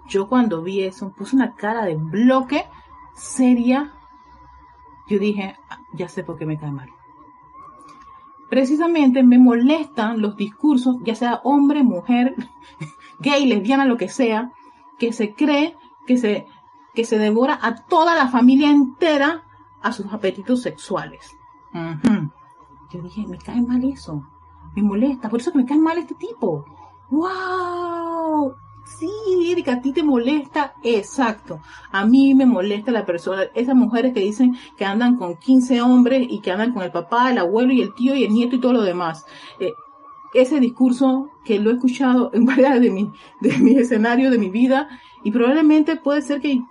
[0.07, 2.65] Yo cuando vi eso, puse una cara de bloque
[3.13, 3.93] seria
[5.07, 6.89] yo dije, ah, ya sé por qué me cae mal.
[8.49, 12.35] Precisamente me molestan los discursos, ya sea hombre, mujer,
[13.19, 14.51] gay, lesbiana, lo que sea,
[14.97, 15.75] que se cree
[16.05, 16.47] que se,
[16.93, 19.43] que se devora a toda la familia entera
[19.81, 21.35] a sus apetitos sexuales.
[22.91, 24.25] Yo dije, me cae mal eso,
[24.75, 26.65] me molesta, por eso que me cae mal este tipo.
[27.09, 28.55] ¡Wow!
[28.85, 29.09] Sí,
[29.51, 30.75] Erika, a ti te molesta.
[30.83, 31.59] Exacto.
[31.91, 36.27] A mí me molesta la persona, esas mujeres que dicen que andan con 15 hombres
[36.29, 38.59] y que andan con el papá, el abuelo y el tío y el nieto y
[38.61, 39.25] todo lo demás.
[39.59, 39.73] Eh,
[40.33, 43.11] ese discurso que lo he escuchado en varias de mi,
[43.41, 44.87] de mi escenario, de mi vida,
[45.23, 46.61] y probablemente puede ser que,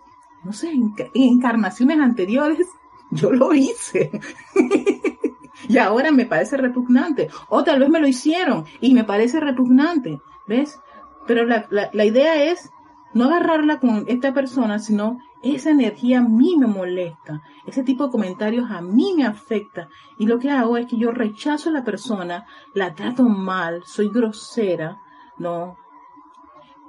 [0.45, 2.69] no sé, en, encarnaciones anteriores
[3.11, 4.11] yo lo hice.
[5.69, 7.29] y ahora me parece repugnante.
[7.49, 10.21] O tal vez me lo hicieron y me parece repugnante.
[10.47, 10.79] ¿Ves?
[11.27, 12.71] Pero la, la, idea es
[13.13, 18.11] no agarrarla con esta persona, sino esa energía a mí me molesta, ese tipo de
[18.11, 21.85] comentarios a mí me afecta y lo que hago es que yo rechazo a la
[21.85, 24.99] persona, la trato mal, soy grosera,
[25.39, 25.77] ¿no?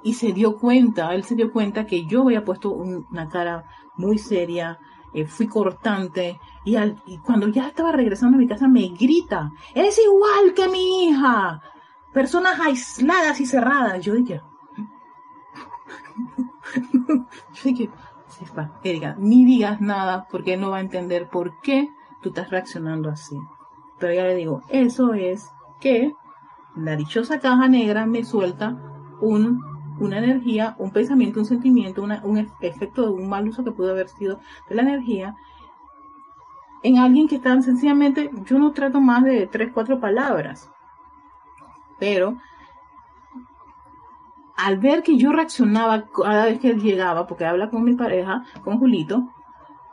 [0.02, 3.64] Y se dio cuenta, él se dio cuenta que yo había puesto una cara
[3.96, 4.78] muy seria,
[5.12, 9.98] eh, fui cortante y, al, cuando ya estaba regresando a mi casa me grita, es
[9.98, 11.62] igual que mi hija,
[12.16, 14.00] personas aisladas y cerradas.
[14.00, 14.40] Yo dije,
[17.52, 17.90] yo dije,
[18.84, 21.90] Erika, ni digas nada porque no va a entender por qué
[22.22, 23.36] tú estás reaccionando así.
[23.98, 26.14] Pero ya le digo, eso es que
[26.74, 28.78] la dichosa caja negra me suelta
[29.20, 29.60] un,
[30.00, 34.08] una energía, un pensamiento, un sentimiento, un efecto de un mal uso que pudo haber
[34.08, 34.40] sido
[34.70, 35.36] de la energía
[36.82, 40.70] en alguien que está sencillamente, yo no trato más de tres, cuatro palabras,
[41.98, 42.36] pero
[44.56, 48.44] al ver que yo reaccionaba cada vez que él llegaba, porque habla con mi pareja,
[48.64, 49.28] con Julito,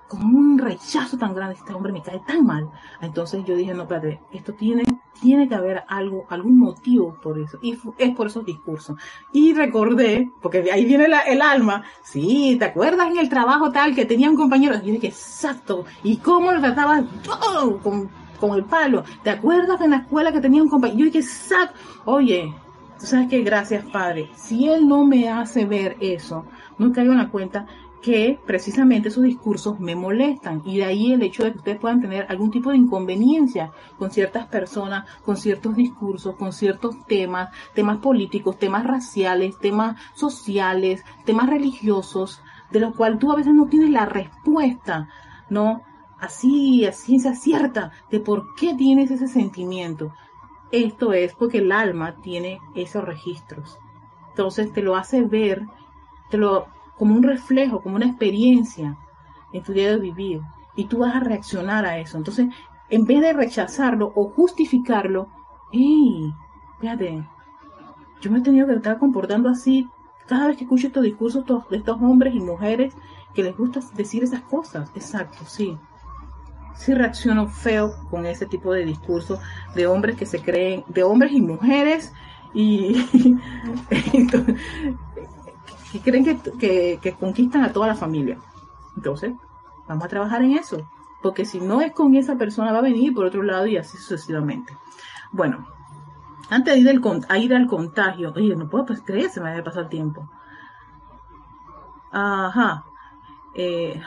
[0.08, 2.70] con un rechazo tan grande, este hombre me cae tan mal.
[3.01, 4.84] Entonces yo dije, no, espérate, esto tiene,
[5.20, 7.58] tiene que haber algo, algún motivo por eso.
[7.62, 8.97] Y es por esos discursos.
[9.32, 14.06] Y recordé, porque ahí viene el alma, sí, ¿te acuerdas en el trabajo tal que
[14.06, 14.76] tenía un compañero?
[14.76, 15.84] Y yo dije, exacto.
[16.04, 18.10] ¿Y cómo lo trataba todo con,
[18.47, 19.05] con el palo?
[19.23, 20.99] ¿Te acuerdas en la escuela que tenía un compañero?
[20.99, 21.79] Yo dije, exacto.
[22.03, 22.53] Oye,
[22.99, 24.29] tú sabes que gracias, Padre.
[24.35, 26.45] Si Él no me hace ver eso,
[26.77, 27.65] no caigo en la cuenta
[28.01, 32.01] que precisamente esos discursos me molestan y de ahí el hecho de que ustedes puedan
[32.01, 37.99] tener algún tipo de inconveniencia con ciertas personas, con ciertos discursos, con ciertos temas, temas
[37.99, 42.41] políticos, temas raciales, temas sociales, temas religiosos,
[42.71, 45.07] de los cuales tú a veces no tienes la respuesta,
[45.49, 45.83] ¿no?
[46.24, 50.13] Así, a ciencia cierta, de por qué tienes ese sentimiento.
[50.71, 53.78] Esto es porque el alma tiene esos registros.
[54.30, 55.63] Entonces te lo hace ver,
[56.30, 56.67] te lo
[56.97, 58.97] como un reflejo, como una experiencia
[59.51, 60.39] en tu día de vivir.
[60.78, 62.17] Y tú vas a reaccionar a eso.
[62.17, 62.47] Entonces,
[62.89, 65.28] en vez de rechazarlo o justificarlo,
[65.74, 66.34] ¡hey!
[66.80, 67.28] Fíjate,
[68.21, 69.89] yo me he tenido que estar comportando así
[70.26, 72.95] cada vez que escucho estos discursos de estos hombres y mujeres
[73.34, 74.89] que les gusta decir esas cosas.
[74.95, 75.78] Exacto, sí.
[76.76, 79.39] Sí reacciono feo con ese tipo de discurso
[79.76, 82.13] de hombres que se creen, de hombres y mujeres
[82.53, 83.05] y,
[85.91, 88.38] que creen que, conquistan a toda la familia.
[88.95, 89.34] Entonces,
[89.88, 90.88] vamos a trabajar en eso.
[91.21, 93.97] Porque si no es con esa persona, va a venir por otro lado y así
[93.97, 94.76] sucesivamente.
[95.32, 95.67] Bueno,
[96.49, 99.63] antes de ir, a ir al contagio, oye, no puedo pues, creer, se me había
[99.63, 100.30] pasado el tiempo.
[102.11, 102.84] Ajá.
[103.55, 104.01] Eh,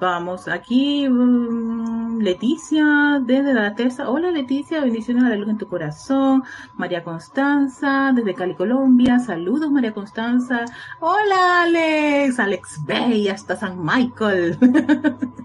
[0.00, 4.10] Vamos, aquí mm, Leticia desde la Tesa.
[4.10, 6.42] Hola Leticia, bendiciones a la luz en tu corazón.
[6.74, 9.20] María Constanza desde Cali, Colombia.
[9.20, 10.64] Saludos María Constanza.
[11.00, 14.58] Hola Alex, Alex Bay hasta San Michael.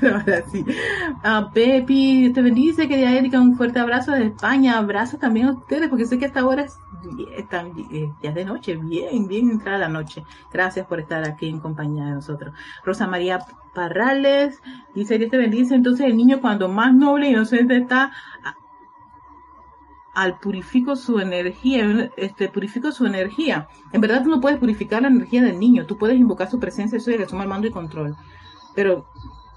[0.00, 0.64] Pero ahora sí.
[1.22, 4.78] a Pepi, te bendice, querida Erika, un fuerte abrazo desde España.
[4.78, 6.78] Abrazo también a ustedes, porque sé que hasta ahora es,
[8.22, 10.24] ya de noche, bien, bien entrada la noche.
[10.52, 12.54] Gracias por estar aquí en compañía de nosotros.
[12.84, 13.40] Rosa María
[13.74, 14.60] Parrales,
[14.94, 15.74] dice, Dios te bendice.
[15.74, 18.12] Entonces el niño cuando más noble y inocente está,
[20.14, 23.68] al purifico su energía, este, purifico su energía.
[23.92, 26.98] En verdad tú no puedes purificar la energía del niño, tú puedes invocar su presencia,
[26.98, 28.16] eso es que toma el mando y control.
[28.74, 29.06] Pero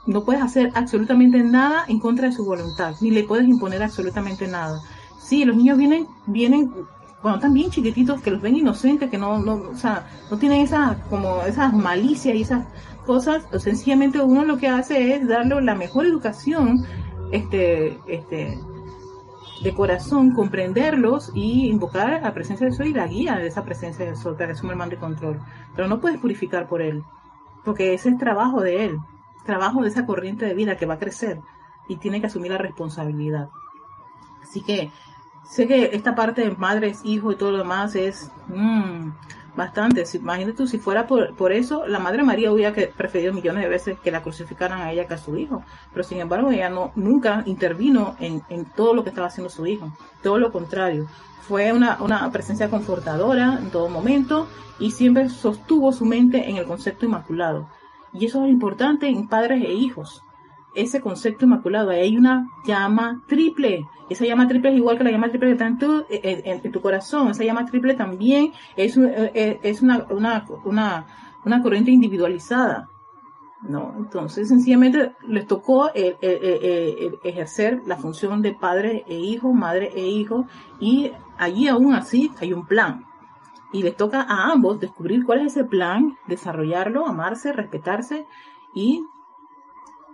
[0.06, 4.48] no puedes hacer absolutamente nada en contra de su voluntad, ni le puedes imponer absolutamente
[4.48, 4.82] nada.
[5.18, 6.72] Sí, los niños vienen, vienen
[7.34, 10.98] están bien chiquititos, que los ven inocentes, que no, no, o sea, no tienen esas,
[11.10, 12.68] como esas malicias y esas
[13.06, 16.86] cosas, o sencillamente uno lo que hace es darle la mejor educación,
[17.32, 18.60] este, este,
[19.64, 24.06] de corazón, comprenderlos y invocar la presencia de Sol y la guía de esa presencia
[24.06, 25.40] de Sol para que asuma el y control.
[25.76, 27.04] Pero no puedes purificar por él,
[27.64, 29.00] porque ese es trabajo de él
[29.46, 31.40] trabajo de esa corriente de vida que va a crecer
[31.88, 33.50] y tiene que asumir la responsabilidad.
[34.42, 34.92] Así que
[35.50, 39.12] sé que esta parte de madres, hijos y todo lo demás es mmm,
[39.56, 40.04] bastante.
[40.14, 44.00] Imagínate tú, si fuera por, por, eso, la Madre María hubiera preferido millones de veces
[44.00, 45.64] que la crucificaran a ella que a su hijo.
[45.92, 49.66] Pero sin embargo, ella no, nunca intervino en, en todo lo que estaba haciendo su
[49.66, 49.92] hijo.
[50.22, 51.08] Todo lo contrario.
[51.48, 54.48] Fue una, una presencia confortadora en todo momento
[54.80, 57.70] y siempre sostuvo su mente en el concepto inmaculado.
[58.14, 60.25] Y eso es importante en padres e hijos.
[60.76, 61.90] Ese concepto inmaculado.
[61.90, 63.86] Ahí hay una llama triple.
[64.10, 66.82] Esa llama triple es igual que la llama triple que está en tu, en, tu
[66.82, 67.30] corazón.
[67.30, 71.06] Esa llama triple también es, eh, es una, una,
[71.46, 72.90] una corriente individualizada.
[73.62, 73.96] ¿no?
[73.98, 80.46] Entonces, sencillamente les tocó ejercer la función de padre e hijo, madre e hijo,
[80.80, 83.06] y allí aún así hay un plan
[83.76, 88.26] y les toca a ambos descubrir cuál es ese plan, desarrollarlo, amarse, respetarse
[88.74, 89.06] y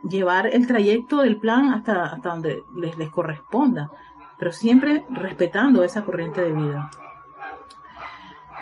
[0.04, 3.92] llevar el trayecto del plan hasta, hasta donde les, les corresponda,
[4.38, 6.90] pero siempre respetando esa corriente de vida.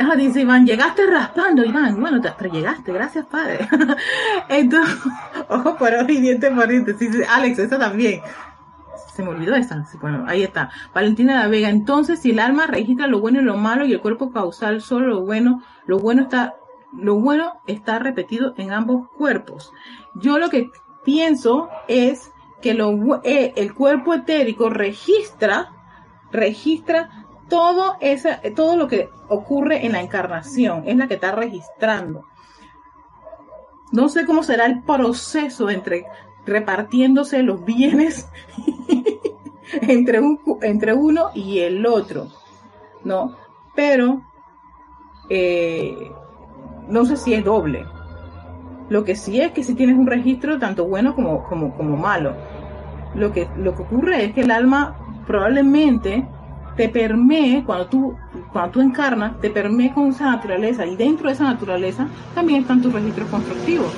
[0.01, 1.99] Ah, dice Iván, llegaste raspando, Iván.
[1.99, 3.67] Bueno, pero llegaste, gracias, padre.
[4.49, 4.95] Entonces,
[5.49, 6.95] ojo por ojo y diente por diente.
[7.29, 8.21] Alex, eso también
[9.13, 9.85] se me olvidó esa.
[9.99, 10.69] Bueno, ahí está.
[10.93, 11.69] Valentina de la Vega.
[11.69, 15.07] Entonces, si el alma registra lo bueno y lo malo y el cuerpo causal solo
[15.07, 16.55] lo bueno, lo bueno está
[16.93, 19.73] lo bueno está repetido en ambos cuerpos.
[20.15, 20.71] Yo lo que
[21.03, 22.31] pienso es
[22.61, 22.71] que
[23.23, 25.71] eh, el cuerpo etérico registra,
[26.31, 32.25] registra todo, esa, todo lo que ocurre en la encarnación, es la que está registrando.
[33.91, 36.05] No sé cómo será el proceso entre
[36.45, 38.29] repartiéndose los bienes
[39.81, 42.27] entre, un, entre uno y el otro,
[43.03, 43.35] ¿no?
[43.75, 44.21] Pero
[45.29, 46.11] eh,
[46.87, 47.85] no sé si es doble.
[48.89, 52.35] Lo que sí es que si tienes un registro tanto bueno como, como, como malo.
[53.15, 56.27] Lo que, lo que ocurre es que el alma probablemente
[56.75, 58.15] te permee, cuando tú,
[58.51, 62.81] cuando tú encarnas, te permee con esa naturaleza y dentro de esa naturaleza también están
[62.81, 63.93] tus registros constructivos.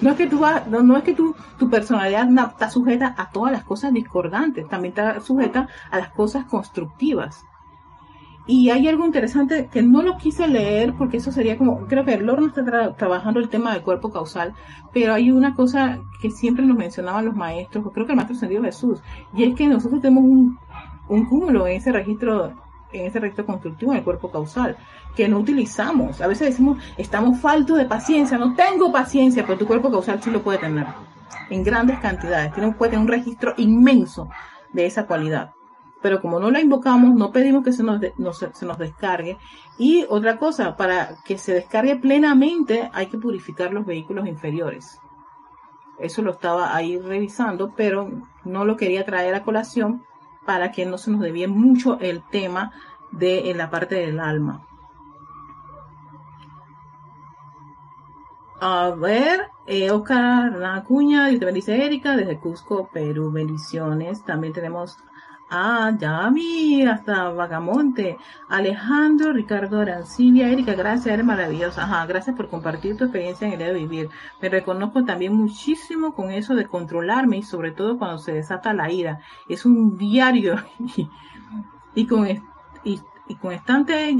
[0.00, 0.40] No es que tú
[0.70, 5.20] no, no, es que tu personalidad está sujeta a todas las cosas discordantes, también está
[5.20, 7.44] sujeta a las cosas constructivas.
[8.50, 12.18] Y hay algo interesante que no lo quise leer porque eso sería como, creo que
[12.18, 12.64] no está
[12.96, 14.54] trabajando el tema del cuerpo causal,
[14.92, 18.64] pero hay una cosa que siempre nos mencionaban los maestros, creo que el maestro Sendido
[18.64, 18.98] Jesús,
[19.32, 20.58] y es que nosotros tenemos un,
[21.08, 22.52] un cúmulo en ese registro
[22.92, 24.76] en ese registro constructivo en el cuerpo causal,
[25.14, 26.20] que no utilizamos.
[26.20, 30.28] A veces decimos, estamos faltos de paciencia, no tengo paciencia, pero tu cuerpo causal sí
[30.28, 30.88] lo puede tener,
[31.50, 34.28] en grandes cantidades, tiene, puede tener un registro inmenso
[34.72, 35.52] de esa cualidad
[36.02, 39.38] pero como no la invocamos, no pedimos que se nos, nos descargue.
[39.78, 45.00] Y otra cosa, para que se descargue plenamente hay que purificar los vehículos inferiores.
[45.98, 48.10] Eso lo estaba ahí revisando, pero
[48.44, 50.04] no lo quería traer a colación
[50.46, 52.72] para que no se nos debía mucho el tema
[53.10, 54.66] de la parte del alma.
[58.62, 64.22] A ver, eh, Oscar Acuña, te bendice Erika, desde Cusco, Perú, bendiciones.
[64.24, 64.98] También tenemos
[65.52, 68.16] Ah, Yami, hasta Vagamonte.
[68.48, 71.82] Alejandro, Ricardo Arancibia, Erika, gracias, eres maravillosa.
[71.82, 74.10] Ajá, gracias por compartir tu experiencia en el de vivir.
[74.40, 78.92] Me reconozco también muchísimo con eso de controlarme y sobre todo cuando se desata la
[78.92, 79.22] ira.
[79.48, 80.54] Es un diario
[81.96, 84.18] y, con y, y constante y,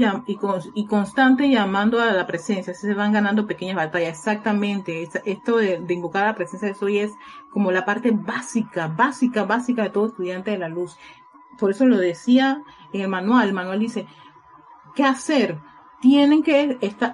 [0.75, 4.17] y constante llamando a la presencia, se van ganando pequeñas batallas.
[4.17, 7.13] Exactamente, esto de, de invocar a la presencia de Soy es
[7.51, 10.97] como la parte básica, básica, básica de todo estudiante de la luz
[11.59, 14.07] por eso lo decía en el manual, el manual dice,
[14.95, 15.59] ¿qué hacer?
[16.01, 17.13] Tienen que estar,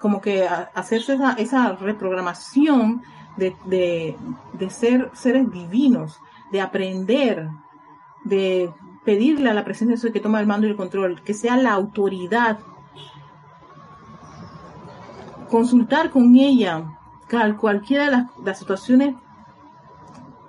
[0.00, 3.02] como que hacerse esa, esa reprogramación
[3.36, 6.20] de, de, ser seres divinos,
[6.50, 7.48] de aprender,
[8.24, 8.70] de
[9.04, 11.72] pedirle a la presencia de que toma el mando y el control, que sea la
[11.72, 12.58] autoridad,
[15.48, 16.98] consultar con ella
[17.58, 19.14] cualquiera de las situaciones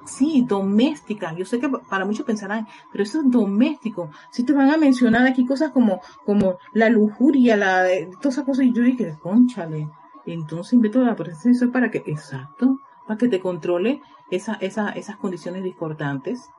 [0.10, 1.36] sí, domésticas.
[1.36, 4.10] Yo sé que para muchos pensarán, pero eso es doméstico.
[4.32, 7.86] Si te van a mencionar aquí cosas como, como la lujuria, la,
[8.22, 9.90] todas esas cosas, y yo dije, conchale.
[10.26, 14.90] Entonces invito a la presencia de para que, exacto, para que te controle esa, esa,
[14.90, 16.50] esas condiciones discordantes.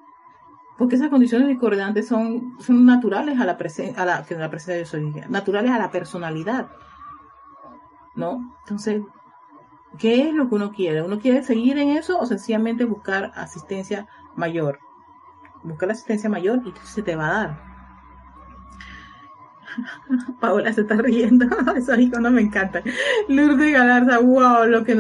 [0.79, 4.77] Porque esas condiciones discordantes son, son naturales a la, presencia, a la, que la presencia
[4.77, 6.71] de soy, naturales a la personalidad.
[8.15, 8.57] ¿No?
[8.65, 9.03] Entonces,
[9.99, 11.03] ¿Qué es lo que uno quiere?
[11.03, 14.79] ¿Uno quiere seguir en eso o sencillamente buscar asistencia mayor?
[15.63, 17.71] Buscar la asistencia mayor y se te va a dar.
[20.41, 22.83] Paola se está riendo, eso no me encanta.
[23.29, 24.95] Lourdes Galarza, wow, lo que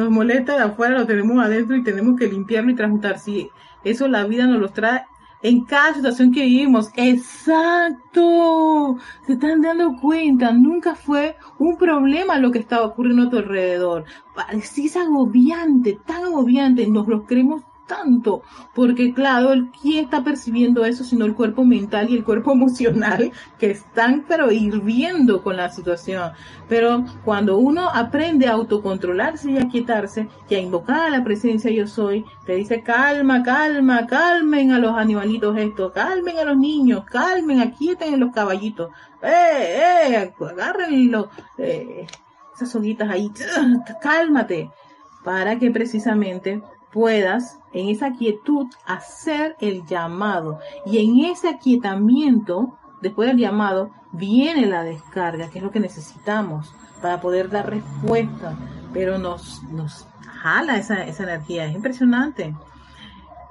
[5.43, 6.91] en cada situación que vivimos.
[6.97, 8.97] Exacto.
[9.26, 10.53] Se están dando cuenta.
[10.53, 14.05] Nunca fue un problema lo que estaba ocurriendo a tu alrededor.
[14.34, 16.86] Parecía agobiante, tan agobiante.
[16.86, 19.51] Nos lo creemos tanto, porque claro,
[19.82, 24.53] ¿quién está percibiendo eso sino el cuerpo mental y el cuerpo emocional que están pero
[24.53, 26.30] hirviendo con la situación?
[26.68, 31.70] Pero cuando uno aprende a autocontrolarse y a quietarse y a invocar a la presencia
[31.72, 37.05] yo soy, te dice calma, calma, calmen a los animalitos estos, calmen a los niños,
[37.07, 41.28] calmen, aquieten los caballitos, eh, eh, agárrenlo,
[41.59, 42.07] eh,
[42.55, 43.32] esas hoguitas ahí,
[44.01, 44.70] cálmate,
[45.24, 46.62] para que precisamente
[46.93, 50.58] puedas en esa quietud hacer el llamado.
[50.86, 56.74] Y en ese aquietamiento, después del llamado, viene la descarga, que es lo que necesitamos
[57.00, 58.54] para poder dar respuesta.
[58.92, 60.06] Pero nos, nos
[60.42, 62.54] jala esa, esa energía, es impresionante.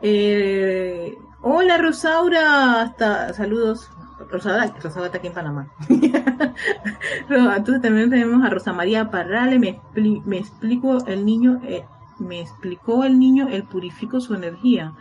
[0.01, 3.89] Eh, hola Rosaura, hasta saludos.
[4.29, 5.67] Rosaura, Rosaura está aquí en Panamá.
[7.29, 9.79] Entonces también tenemos a Rosa María Parrale, me,
[10.25, 11.85] me explico el niño, eh,
[12.19, 14.93] me explicó el niño, él purificó su energía.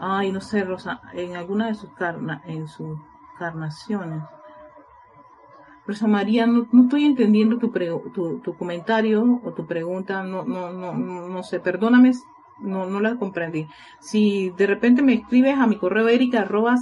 [0.00, 2.98] Ay, no sé, Rosa, en alguna de sus, carna, en sus
[3.38, 4.22] carnaciones.
[5.86, 7.70] Rosa María, no, estoy entendiendo tu,
[8.42, 12.12] tu, comentario o tu pregunta, no, no, no, no sé, perdóname,
[12.60, 13.66] no, no la comprendí.
[13.98, 16.74] Si de repente me escribes a mi correo erica arroba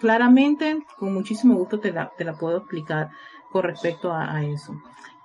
[0.00, 3.10] claramente, con muchísimo gusto te la, te la puedo explicar
[3.52, 4.74] con respecto a, eso.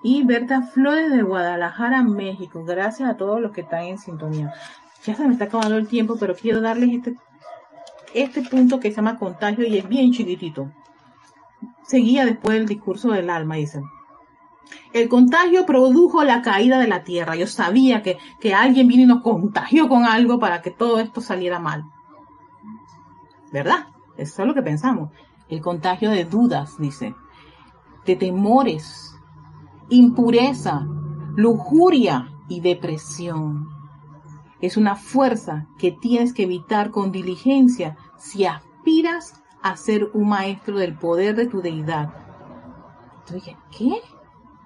[0.04, 2.64] Y Berta Flores de Guadalajara, México.
[2.64, 4.54] Gracias a todos los que están en sintonía.
[5.04, 7.16] Ya se me está acabando el tiempo, pero quiero darles este,
[8.14, 10.72] este punto que se llama contagio y es bien chiquitito.
[11.84, 13.82] Seguía después el discurso del alma, dice.
[14.94, 17.36] El contagio produjo la caída de la tierra.
[17.36, 21.22] Yo sabía que, que alguien vino y nos contagió con algo para que todo esto
[21.22, 21.84] saliera mal.
[23.52, 23.88] ¿Verdad?
[24.18, 25.12] Eso es lo que pensamos.
[25.50, 27.14] El contagio de dudas, dice
[28.06, 29.15] de temores,
[29.90, 30.88] impureza,
[31.36, 33.70] lujuria y depresión.
[34.62, 40.78] Es una fuerza que tienes que evitar con diligencia si aspiras a ser un maestro
[40.78, 42.14] del poder de tu deidad.
[43.20, 44.02] Entonces ¿qué?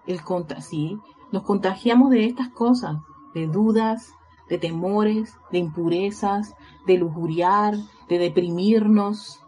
[0.05, 0.97] El conta sí,
[1.31, 2.97] nos contagiamos de estas cosas,
[3.33, 4.13] de dudas,
[4.49, 6.55] de temores, de impurezas,
[6.85, 7.75] de lujuriar,
[8.09, 9.41] de deprimirnos,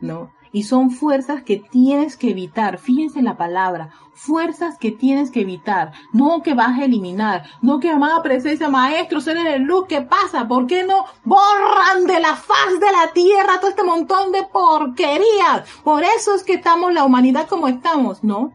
[0.00, 0.30] ¿no?
[0.52, 2.78] Y son fuerzas que tienes que evitar.
[2.78, 7.80] Fíjense en la palabra, fuerzas que tienes que evitar, no que vas a eliminar, no
[7.80, 10.46] que amada presencia, maestro, ser el luz, ¿qué pasa?
[10.46, 15.68] ¿Por qué no borran de la faz de la tierra todo este montón de porquerías?
[15.82, 18.52] Por eso es que estamos la humanidad como estamos, ¿no?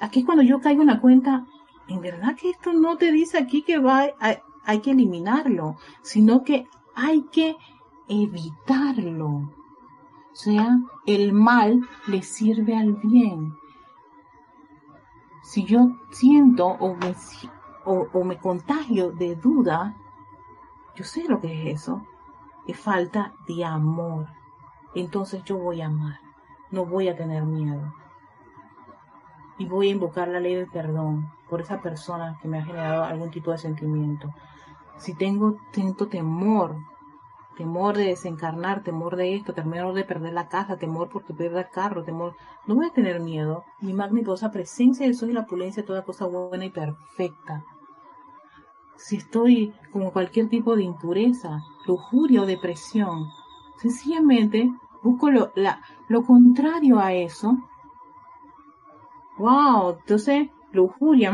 [0.00, 1.44] Aquí es cuando yo caigo en la cuenta,
[1.88, 4.06] en verdad que esto no te dice aquí que va,
[4.64, 7.56] hay que eliminarlo, sino que hay que
[8.08, 9.50] evitarlo.
[10.34, 13.56] O sea, el mal le sirve al bien.
[15.44, 17.14] Si yo siento o me,
[17.84, 19.94] o, me contagio de duda,
[20.96, 22.02] yo sé lo que es eso.
[22.66, 24.26] Es falta de amor.
[24.96, 26.18] Entonces yo voy a amar.
[26.72, 27.94] No voy a tener miedo.
[29.56, 33.04] Y voy a invocar la ley del perdón por esa persona que me ha generado
[33.04, 34.34] algún tipo de sentimiento.
[34.96, 36.74] Si tengo, tengo temor
[37.56, 41.70] temor de desencarnar, temor de esto, temor de perder la casa, temor porque pierda el
[41.70, 42.36] carro, temor.
[42.66, 43.64] No voy a tener miedo.
[43.80, 47.64] Mi magnitosa presencia de soy la opulencia toda cosa buena y perfecta.
[48.96, 53.28] Si estoy como cualquier tipo de impureza, lujuria o depresión,
[53.76, 54.70] sencillamente
[55.02, 57.56] busco lo, la, lo contrario a eso.
[59.36, 61.32] Wow, entonces lujuria,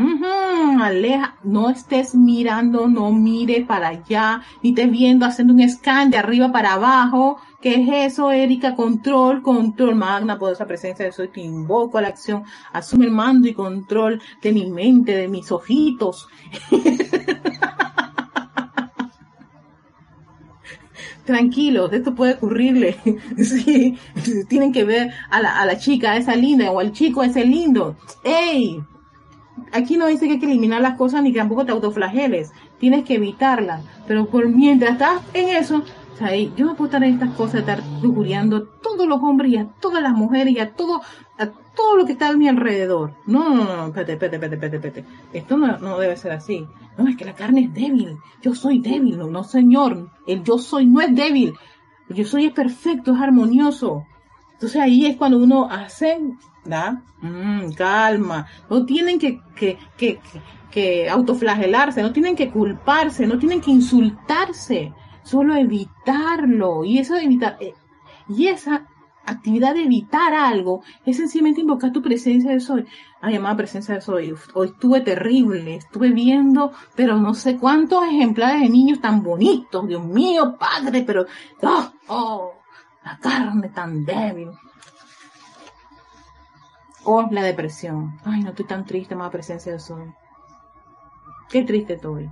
[0.81, 6.17] aleja, no estés mirando, no mire para allá, ni estés viendo haciendo un scan de
[6.17, 7.37] arriba para abajo.
[7.61, 8.75] ¿Qué es eso, Erika?
[8.75, 13.47] Control, control, magna, poderosa presencia de soy, te invoco a la acción, asume el mando
[13.47, 16.27] y control de mi mente, de mis ojitos.
[21.25, 22.97] tranquilos, esto puede ocurrirle.
[23.37, 23.97] sí,
[24.47, 27.95] tienen que ver a la, a la chica esa linda o al chico ese lindo.
[28.23, 28.81] ¡Ey!
[29.71, 33.05] Aquí no dice que hay que eliminar las cosas ni que tampoco te autoflageles, tienes
[33.05, 35.83] que evitarlas, pero por mientras estás en eso,
[36.55, 39.65] yo no puedo estar en estas cosas, estar lujuriando a todos los hombres y a
[39.79, 41.01] todas las mujeres y a todo,
[41.37, 43.13] a todo lo que está a mi alrededor.
[43.25, 45.05] No, no, no, espérate, espérate, espérate, espérate.
[45.33, 46.67] Esto no, no debe ser así.
[46.97, 48.17] No, es que la carne es débil.
[48.41, 50.09] Yo soy débil, no, no señor.
[50.27, 51.53] El yo soy no es débil.
[52.09, 54.05] Yo soy es perfecto, es armonioso.
[54.53, 56.19] Entonces ahí es cuando uno hace
[56.65, 57.01] ¿da?
[57.21, 60.19] Mm, calma, no tienen que, que, que,
[60.69, 64.93] que, autoflagelarse, no tienen que culparse, no tienen que insultarse,
[65.23, 66.83] solo evitarlo.
[66.83, 67.73] Y eso evitar, eh,
[68.27, 68.87] y esa
[69.25, 72.85] actividad de evitar algo es sencillamente invocar tu presencia de soy.
[73.21, 78.61] Ay, amada presencia de soy, hoy estuve terrible, estuve viendo, pero no sé cuántos ejemplares
[78.61, 81.25] de niños tan bonitos, Dios mío, padre, pero,
[81.61, 82.53] oh, oh
[83.03, 84.49] la carne tan débil.
[87.03, 88.19] O la depresión.
[88.23, 90.13] Ay, no estoy tan triste, más presencia de sol.
[91.49, 92.29] Qué triste estoy.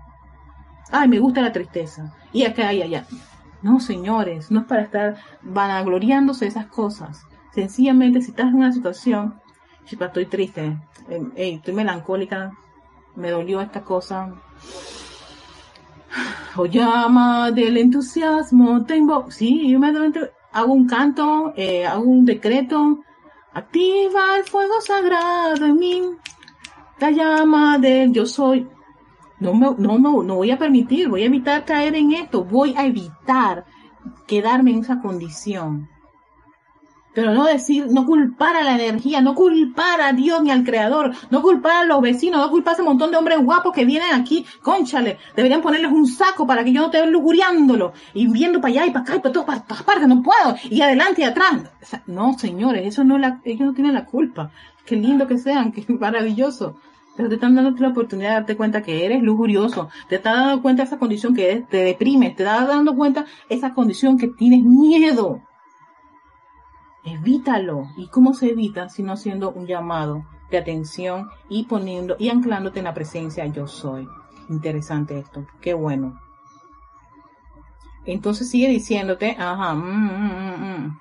[0.91, 2.13] Ay, me gusta la tristeza.
[2.31, 3.05] Y acá, allá, allá.
[3.61, 7.25] No, señores, no es para estar vanagloriándose esas cosas.
[7.53, 9.39] Sencillamente, si estás en una situación,
[9.85, 10.77] chipa, estoy triste,
[11.09, 12.51] em, estoy melancólica,
[13.15, 14.33] me dolió esta cosa.
[16.55, 19.91] O llama del entusiasmo, tengo, sí, yo me
[20.51, 22.99] hago un canto, eh, hago un decreto,
[23.53, 26.01] Activa el fuego sagrado en mí,
[26.99, 28.67] la llama del yo soy.
[29.39, 32.75] No, me, no, no, no voy a permitir, voy a evitar caer en esto, voy
[32.77, 33.65] a evitar
[34.27, 35.89] quedarme en esa condición.
[37.19, 41.11] Pero no decir, no culpar a la energía, no culpar a Dios ni al Creador,
[41.29, 44.13] no culpar a los vecinos, no culpar a ese montón de hombres guapos que vienen
[44.13, 48.71] aquí, conchale, deberían ponerles un saco para que yo no vea lujuriándolo y viendo para
[48.71, 51.69] allá y para acá y para todas partes, no puedo, y adelante y atrás.
[52.07, 54.51] no, señores, eso no la, ellos no tienen la culpa.
[54.85, 56.77] Qué lindo que sean, qué maravilloso.
[57.17, 60.61] Pero te están dando la oportunidad de darte cuenta que eres lujurioso, te estás dando
[60.61, 65.41] cuenta esa condición que te deprimes, te estás dando cuenta esa condición que tienes miedo.
[67.11, 67.87] Evítalo.
[67.97, 68.89] ¿Y cómo se evita?
[68.89, 73.67] Si no siendo un llamado de atención y poniendo y anclándote en la presencia yo
[73.67, 74.07] soy.
[74.49, 75.45] Interesante esto.
[75.61, 76.19] Qué bueno.
[78.05, 80.99] Entonces sigue diciéndote, ajá, mm, mm, mm,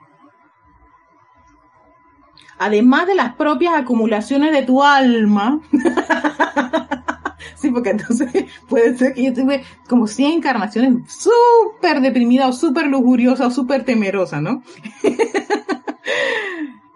[2.58, 5.60] además de las propias acumulaciones de tu alma,
[7.56, 8.30] sí, porque entonces
[8.68, 13.84] puede ser que yo tuve como 100 encarnaciones súper deprimida o súper lujuriosa o súper
[13.84, 14.62] temerosa, ¿no?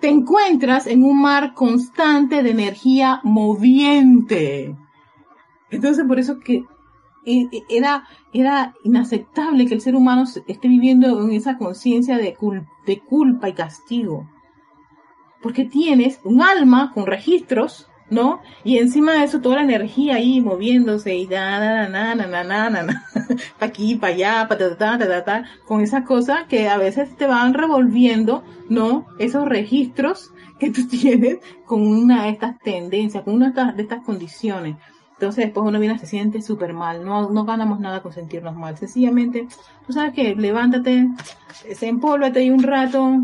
[0.02, 4.76] Te encuentras en un mar constante de energía moviente.
[5.70, 6.64] Entonces, por eso que
[7.24, 12.36] e, e, era, era inaceptable que el ser humano esté viviendo en esa conciencia de,
[12.86, 14.26] de culpa y castigo
[15.42, 18.42] porque tienes un alma con registros, ¿no?
[18.62, 22.44] Y encima de eso toda la energía ahí moviéndose y da, na, na, na, na,
[22.44, 23.04] na, na, na,
[23.58, 26.76] pa aquí, pa allá, pa ta, ta, ta, ta, ta, con esas cosas que a
[26.76, 29.06] veces te van revolviendo, ¿no?
[29.18, 34.76] Esos registros que tú tienes con una de estas tendencias, con una de estas, condiciones.
[35.12, 38.76] Entonces después uno viene se siente súper mal, no, no ganamos nada con sentirnos mal.
[38.76, 39.46] Sencillamente,
[39.86, 41.08] tú sabes que levántate,
[41.74, 43.20] se empólvate ahí un rato,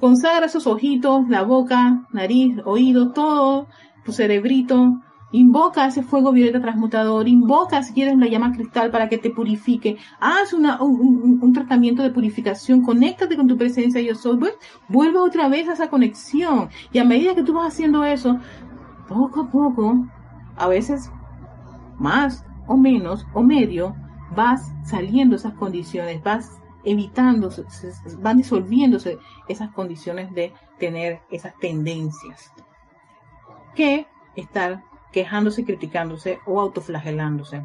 [0.00, 3.66] Consagra esos ojitos, la boca, nariz, oído, todo,
[4.08, 5.00] tu cerebrito.
[5.32, 9.98] Invoca ese fuego violeta transmutador, invoca si quieres la llama cristal para que te purifique,
[10.18, 14.38] haz una, un, tratamiento de purificación, conéctate con tu presencia yo soy,
[14.88, 18.38] vuelve otra vez a esa conexión y a medida que tú vas haciendo eso,
[19.06, 20.06] poco a poco,
[20.56, 21.12] a veces
[21.98, 23.94] más o menos o medio,
[24.34, 27.50] vas saliendo esas condiciones, vas evitando,
[28.22, 32.50] van disolviéndose esas condiciones de tener esas tendencias
[33.78, 37.64] que estar quejándose, criticándose o autoflagelándose.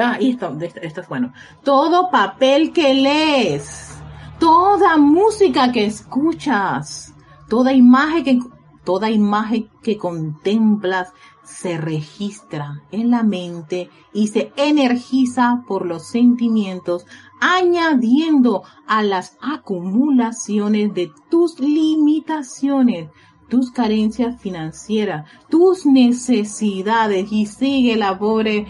[0.00, 1.32] Ah, y esto, esto es bueno.
[1.64, 3.98] Todo papel que lees,
[4.38, 7.12] toda música que escuchas,
[7.48, 8.38] toda imagen que,
[8.84, 11.12] toda imagen que contemplas
[11.42, 17.06] se registra en la mente y se energiza por los sentimientos
[17.40, 23.10] añadiendo a las acumulaciones de tus limitaciones,
[23.48, 28.66] tus carencias financieras, tus necesidades y sigue la pobre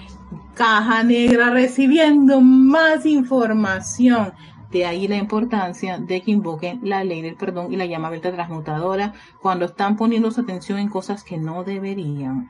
[0.54, 4.32] caja negra recibiendo más información
[4.76, 8.32] de ahí la importancia de que invoquen la ley del perdón y la llama abierta
[8.32, 12.48] transmutadora cuando están poniendo su atención en cosas que no deberían.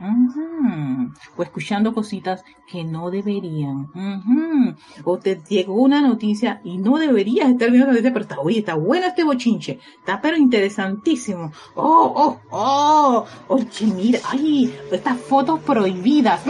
[1.36, 3.88] O escuchando cositas que no deberían.
[5.04, 8.58] O te llegó una noticia y no deberías estar viendo la noticia, pero está, oye,
[8.58, 9.78] está bueno este bochinche.
[9.98, 11.52] Está pero interesantísimo.
[11.74, 13.24] Oh, oh, oh.
[13.48, 16.42] Oye, mira, ay, estas fotos prohibidas.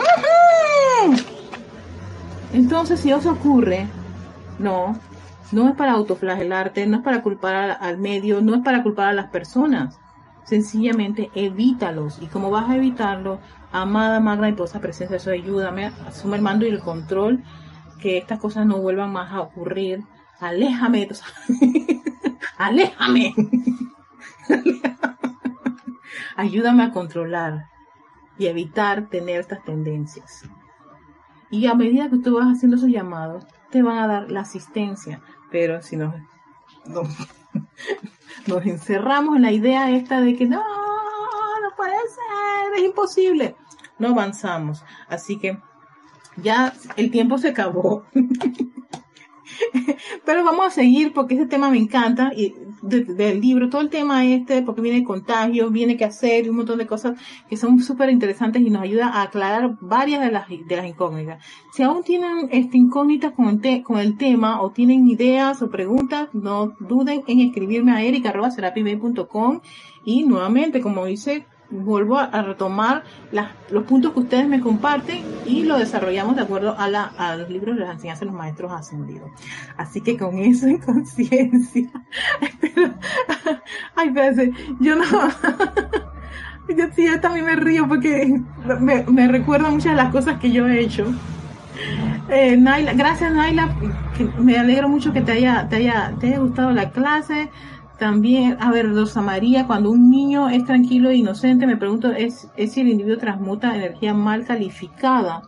[2.52, 3.86] Entonces, si eso ocurre,
[4.58, 4.98] no,
[5.52, 9.12] no es para autoflagelarte, no es para culpar al, medio, no es para culpar a
[9.12, 9.98] las personas.
[10.44, 12.20] Sencillamente evítalos.
[12.20, 13.40] Y como vas a evitarlo,
[13.72, 17.42] amada, magna y posa presencia, eso ayúdame, asume el mando y el control,
[18.00, 20.04] que estas cosas no vuelvan más a ocurrir.
[20.40, 21.08] Aléjame,
[22.58, 23.34] aléjame.
[26.36, 27.70] Ayúdame a controlar
[28.38, 30.42] y evitar tener estas tendencias.
[31.50, 35.22] Y a medida que tú vas haciendo esos llamados, te van a dar la asistencia
[35.50, 36.14] pero si nos,
[36.86, 37.08] nos,
[38.66, 43.56] encerramos en la idea esta de que no, no puede ser, es imposible,
[43.98, 44.84] no avanzamos.
[45.08, 45.58] Así que
[46.36, 48.04] ya el tiempo se acabó.
[50.24, 54.24] Pero vamos a seguir porque ese tema me encanta y del libro, todo el tema
[54.24, 57.18] este, porque viene contagio, viene que hacer, un montón de cosas
[57.48, 61.44] que son súper interesantes y nos ayuda a aclarar varias de las, de las incógnitas.
[61.72, 66.28] Si aún tienen este, incógnitas con el, con el tema o tienen ideas o preguntas,
[66.32, 69.60] no duden en escribirme a erica.com
[70.04, 73.02] y nuevamente, como dice vuelvo a, retomar
[73.70, 77.76] los puntos que ustedes me comparten y lo desarrollamos de acuerdo a, la, los libros
[77.76, 79.30] de las enseñanzas de los maestros ascendidos.
[79.76, 81.90] Así que con eso en conciencia,
[83.96, 85.04] ay, espérense, yo no,
[86.68, 88.40] yo yo también me río porque
[88.80, 91.12] me, me recuerda muchas de las cosas que yo he hecho.
[92.28, 93.76] Eh, Naila, gracias Naila,
[94.38, 97.50] me alegro mucho que te haya, te haya, te haya gustado la clase.
[97.98, 102.48] También, a ver, Rosa María, cuando un niño es tranquilo e inocente, me pregunto, ¿es,
[102.56, 105.42] si el individuo transmuta energía mal calificada?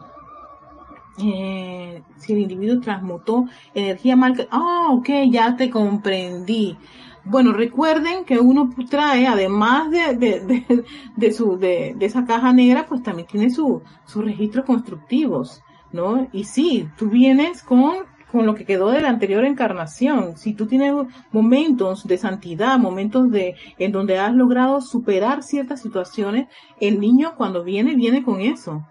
[1.19, 6.77] eh, si el individuo transmutó energía mal, ah, ok, ya te comprendí.
[7.25, 10.85] Bueno, recuerden que uno trae, además de, de,
[11.17, 13.83] de, su, de, esa caja negra, pues también tiene sus
[14.15, 16.29] registros constructivos, ¿no?
[16.33, 17.97] Y sí, tú vienes con,
[18.31, 20.37] con lo que quedó de la anterior encarnación.
[20.37, 20.93] Si tú tienes
[21.33, 26.49] momentos de santidad, momentos de, en donde has logrado superar ciertas situaciones,
[26.81, 28.87] el niño cuando viene, viene con eso.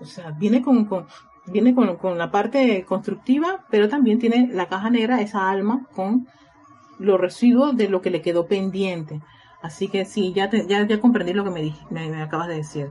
[0.00, 1.06] O sea, viene con, con,
[1.46, 6.26] viene con, con la parte constructiva, pero también tiene la caja negra, esa alma, con
[6.98, 9.20] los residuos de lo que le quedó pendiente.
[9.62, 12.90] Así que sí, ya, ya, ya comprendí lo que me, me, acabas de decir.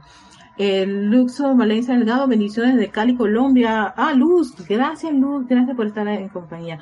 [0.59, 3.93] El Luxo Valencia Delgado, bendiciones de Cali, Colombia.
[3.95, 6.79] Ah, Luz, gracias Luz, gracias por estar en compañía.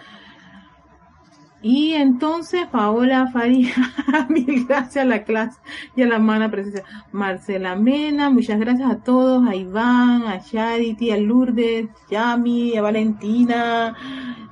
[1.62, 3.76] Y entonces Paola Faría,
[4.30, 5.60] mil gracias a la clase
[5.96, 6.86] y a la mana presencia.
[7.12, 13.96] Marcela Mena, muchas gracias a todos, a Iván, a Charity, a Lourdes, Yami, a Valentina,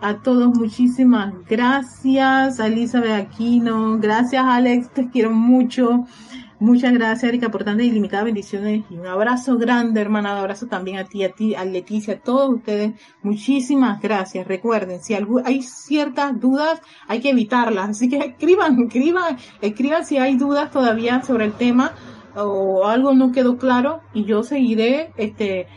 [0.01, 2.59] a todos muchísimas gracias.
[2.59, 6.05] A Elizabeth Aquino, gracias Alex, te quiero mucho.
[6.65, 10.31] Muchas gracias, Erika, por tantas ilimitadas bendiciones y un abrazo grande, hermana.
[10.31, 12.99] Un abrazo también a ti, a ti, a Leticia, a todos ustedes.
[13.21, 14.47] Muchísimas gracias.
[14.47, 17.89] Recuerden, si hay ciertas dudas, hay que evitarlas.
[17.89, 21.93] Así que escriban, escriban, escriban si hay dudas todavía sobre el tema
[22.35, 25.67] o algo no quedó claro y yo seguiré, este,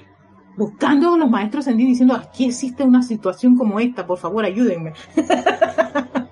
[0.57, 4.95] buscando a los maestros en diciendo aquí existe una situación como esta, por favor ayúdenme.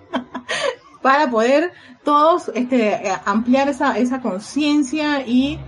[1.03, 1.73] para poder
[2.05, 5.59] todos este, ampliar esa, esa conciencia y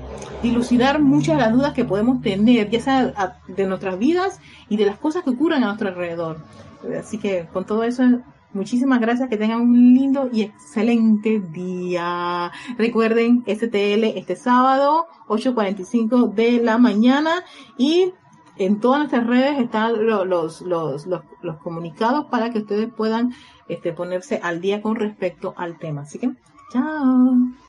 [0.43, 4.87] dilucidar muchas de las dudas que podemos tener, ya sea de nuestras vidas y de
[4.87, 6.45] las cosas que ocurren a nuestro alrededor.
[6.99, 8.05] Así que con todo eso,
[8.53, 12.53] muchísimas gracias, que tengan un lindo y excelente día.
[12.77, 17.45] Recuerden, STL este sábado, 8.45 de la mañana
[17.77, 18.13] y
[18.59, 23.33] en todas nuestras redes están los, los, los, los, comunicados para que ustedes puedan
[23.69, 26.03] este, ponerse al día con respecto al tema.
[26.03, 26.31] Así que,
[26.73, 27.37] chao.